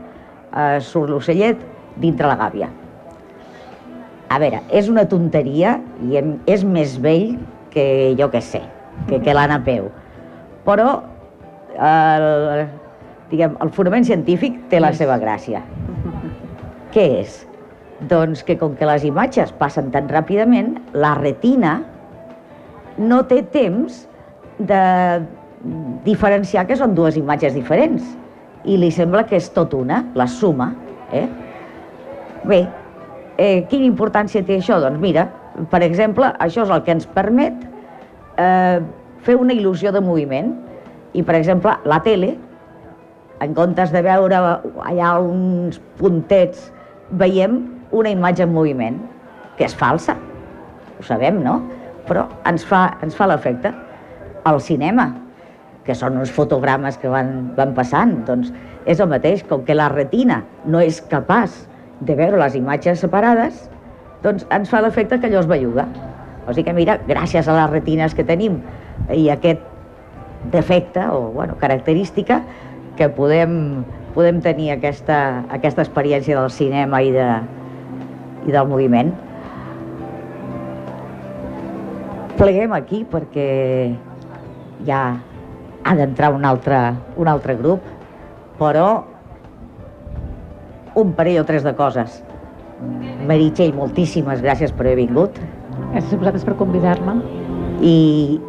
[0.53, 1.57] eh, surt l'ocellet
[1.97, 2.69] dintre la gàbia.
[4.29, 7.37] A veure, és una tonteria i és més vell
[7.73, 8.61] que jo que sé,
[9.09, 9.59] que, que l'Anna
[10.65, 11.01] Però
[11.79, 12.67] el,
[13.31, 15.63] diguem, el fonament científic té la seva gràcia.
[16.93, 17.48] Què és?
[18.07, 21.81] Doncs que com que les imatges passen tan ràpidament, la retina
[22.99, 24.05] no té temps
[24.59, 24.83] de
[26.05, 28.05] diferenciar que són dues imatges diferents
[28.63, 30.69] i li sembla que és tot una, la suma.
[31.11, 31.25] Eh?
[32.47, 32.61] Bé,
[33.37, 34.79] eh, quina importància té això?
[34.83, 35.27] Doncs mira,
[35.71, 37.65] per exemple, això és el que ens permet
[38.39, 38.79] eh,
[39.25, 40.53] fer una il·lusió de moviment.
[41.13, 42.35] I, per exemple, la tele,
[43.41, 44.39] en comptes de veure
[44.85, 46.69] allà uns puntets,
[47.19, 48.99] veiem una imatge en moviment,
[49.57, 50.15] que és falsa.
[50.99, 51.59] Ho sabem, no?
[52.09, 53.71] Però ens fa, ens fa l'efecte.
[54.47, 55.09] Al cinema,
[55.85, 58.53] que són uns fotogrames que van, van passant, doncs
[58.89, 61.65] és el mateix, com que la retina no és capaç
[62.05, 63.67] de veure les imatges separades,
[64.23, 65.87] doncs ens fa l'efecte que allò es belluga.
[66.47, 68.61] O sigui que mira, gràcies a les retines que tenim
[69.13, 69.61] i aquest
[70.51, 72.41] defecte o bueno, característica
[72.97, 73.83] que podem,
[74.15, 77.27] podem tenir aquesta, aquesta experiència del cinema i, de,
[78.47, 79.11] i del moviment.
[82.39, 83.49] Pleguem aquí perquè
[84.87, 85.01] ja
[85.83, 86.79] ha d'entrar un, altre,
[87.19, 87.83] un altre grup,
[88.59, 89.03] però
[90.99, 92.21] un parell o tres de coses.
[93.27, 95.39] Meritxell, moltíssimes gràcies per haver vingut.
[95.91, 97.17] Gràcies a vosaltres per convidar-me.
[97.83, 98.39] I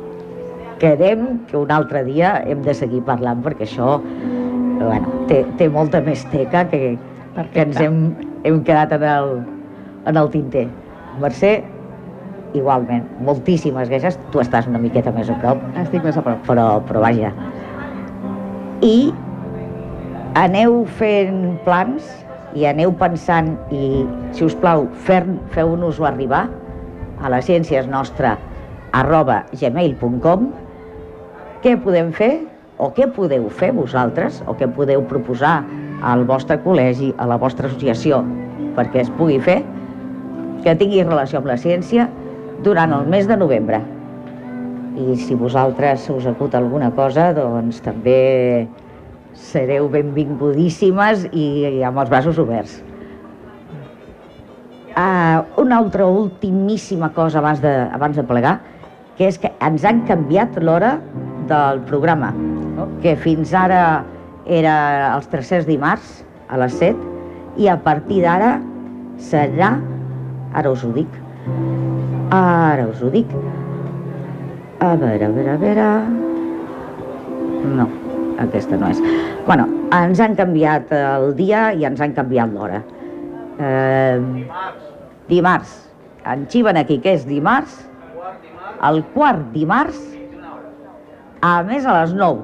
[0.81, 3.99] quedem que un altre dia hem de seguir parlant perquè això
[4.81, 6.95] bueno, té, té molta més teca que,
[7.53, 7.99] que ens hem,
[8.49, 9.35] hem quedat en el,
[10.07, 10.67] en el tinter.
[11.21, 11.53] Mercè,
[12.57, 14.19] igualment, moltíssimes gràcies.
[14.33, 15.63] Tu estàs una miqueta més a prop.
[15.81, 16.41] Estic més a prop.
[16.49, 17.33] Però, però vaja.
[18.87, 19.11] I
[20.41, 22.07] aneu fent plans
[22.57, 26.47] i aneu pensant i, si us plau, feu-nos-ho arribar.
[27.21, 28.39] A la ciència és nostra
[28.97, 30.49] arroba gmail.com
[31.61, 32.33] què podem fer
[32.81, 35.61] o què podeu fer vosaltres o què podeu proposar
[36.01, 38.23] al vostre col·legi, a la vostra associació
[38.77, 39.61] perquè es pugui fer
[40.65, 42.09] que tingui relació amb la ciència
[42.65, 43.81] durant el mes de novembre.
[45.01, 48.67] I si vosaltres us acut alguna cosa, doncs també
[49.39, 52.81] sereu benvingudíssimes i, amb els braços oberts.
[54.91, 58.59] Uh, una altra ultimíssima cosa abans de, abans de plegar,
[59.17, 60.97] que és que ens han canviat l'hora
[61.49, 62.33] del programa,
[63.03, 64.03] que fins ara
[64.51, 64.75] era
[65.15, 68.57] els tercers dimarts a les 7 i a partir d'ara
[69.21, 69.75] serà,
[70.55, 71.19] ara us ho dic,
[72.35, 73.33] ara us ho dic,
[74.81, 75.89] a veure, a veure, a veure...
[77.77, 77.85] No,
[78.41, 79.01] aquesta no és.
[79.45, 82.81] Bueno, ens han canviat el dia i ens han canviat l'hora.
[83.61, 84.47] Eh,
[85.29, 85.77] dimarts.
[86.25, 87.77] En xiven aquí que és dimarts.
[88.89, 90.01] El quart dimarts.
[91.45, 92.41] A més a les 9.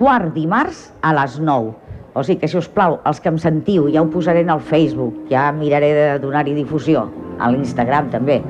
[0.00, 1.76] Quart dimarts a les 9.
[2.14, 4.62] O sigui que, si us plau, els que em sentiu, ja ho posaré en el
[4.66, 7.04] Facebook, ja miraré de donar-hi difusió,
[7.38, 8.40] a l'Instagram també.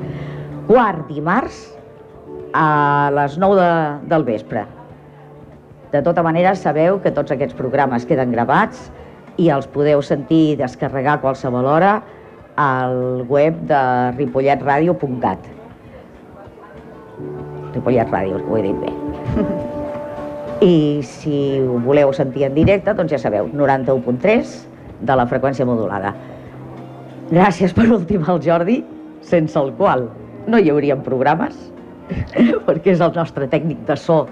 [0.67, 1.59] Quart dimarts
[2.57, 3.69] a les 9 de,
[4.09, 4.65] del vespre.
[5.91, 8.89] De tota manera, sabeu que tots aquests programes queden gravats
[9.37, 11.97] i els podeu sentir i descarregar a qualsevol hora
[12.59, 13.81] al web de
[14.17, 15.51] ripolletradio.cat.
[17.71, 19.61] Ripollet Ràdio, ho he dit bé.
[20.61, 24.51] I si ho voleu sentir en directe, doncs ja sabeu, 91.3
[25.01, 26.11] de la freqüència modulada.
[27.31, 28.83] Gràcies per últim al Jordi,
[29.25, 30.05] sense el qual
[30.45, 31.57] no hi haurien programes,
[32.67, 34.27] perquè és el nostre tècnic de so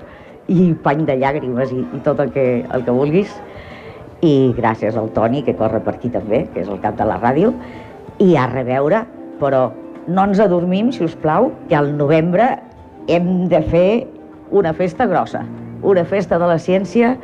[0.53, 3.33] i pany de llàgrimes i, i tot el que, el que vulguis.
[4.21, 7.17] I gràcies al Toni, que corre per aquí també, que és el cap de la
[7.17, 7.55] ràdio,
[8.21, 9.01] i a reveure,
[9.41, 9.69] però
[10.05, 12.51] no ens adormim, si us plau, que al novembre
[13.09, 13.89] hem de fer
[14.51, 15.43] una festa grossa,
[15.81, 17.15] una festa de la ciència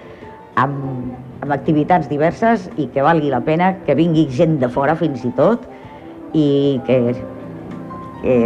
[0.62, 1.14] amb,
[1.44, 5.32] amb activitats diverses i que valgui la pena que vingui gent de fora fins i
[5.38, 5.66] tot
[6.36, 6.48] i
[6.88, 7.00] que,
[8.22, 8.40] que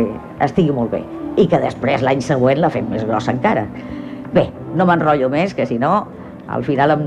[0.46, 1.04] estigui molt bé
[1.40, 3.66] i que després l'any següent la fem més grossa encara.
[4.34, 6.04] Bé, no m'enrotllo més, que si no,
[6.52, 7.06] al final em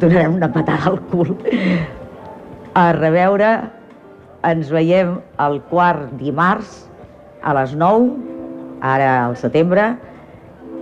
[0.00, 1.34] donarem una patada al cul.
[2.74, 3.50] A reveure,
[4.44, 6.82] ens veiem el quart dimarts
[7.44, 8.10] a les 9,
[8.84, 9.92] ara al setembre,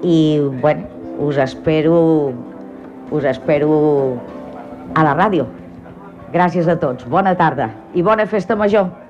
[0.03, 0.87] i, bueno,
[1.19, 2.33] us espero,
[3.11, 4.19] us espero
[4.95, 5.47] a la ràdio.
[6.33, 9.02] Gràcies a tots, bona tarda i bona festa major.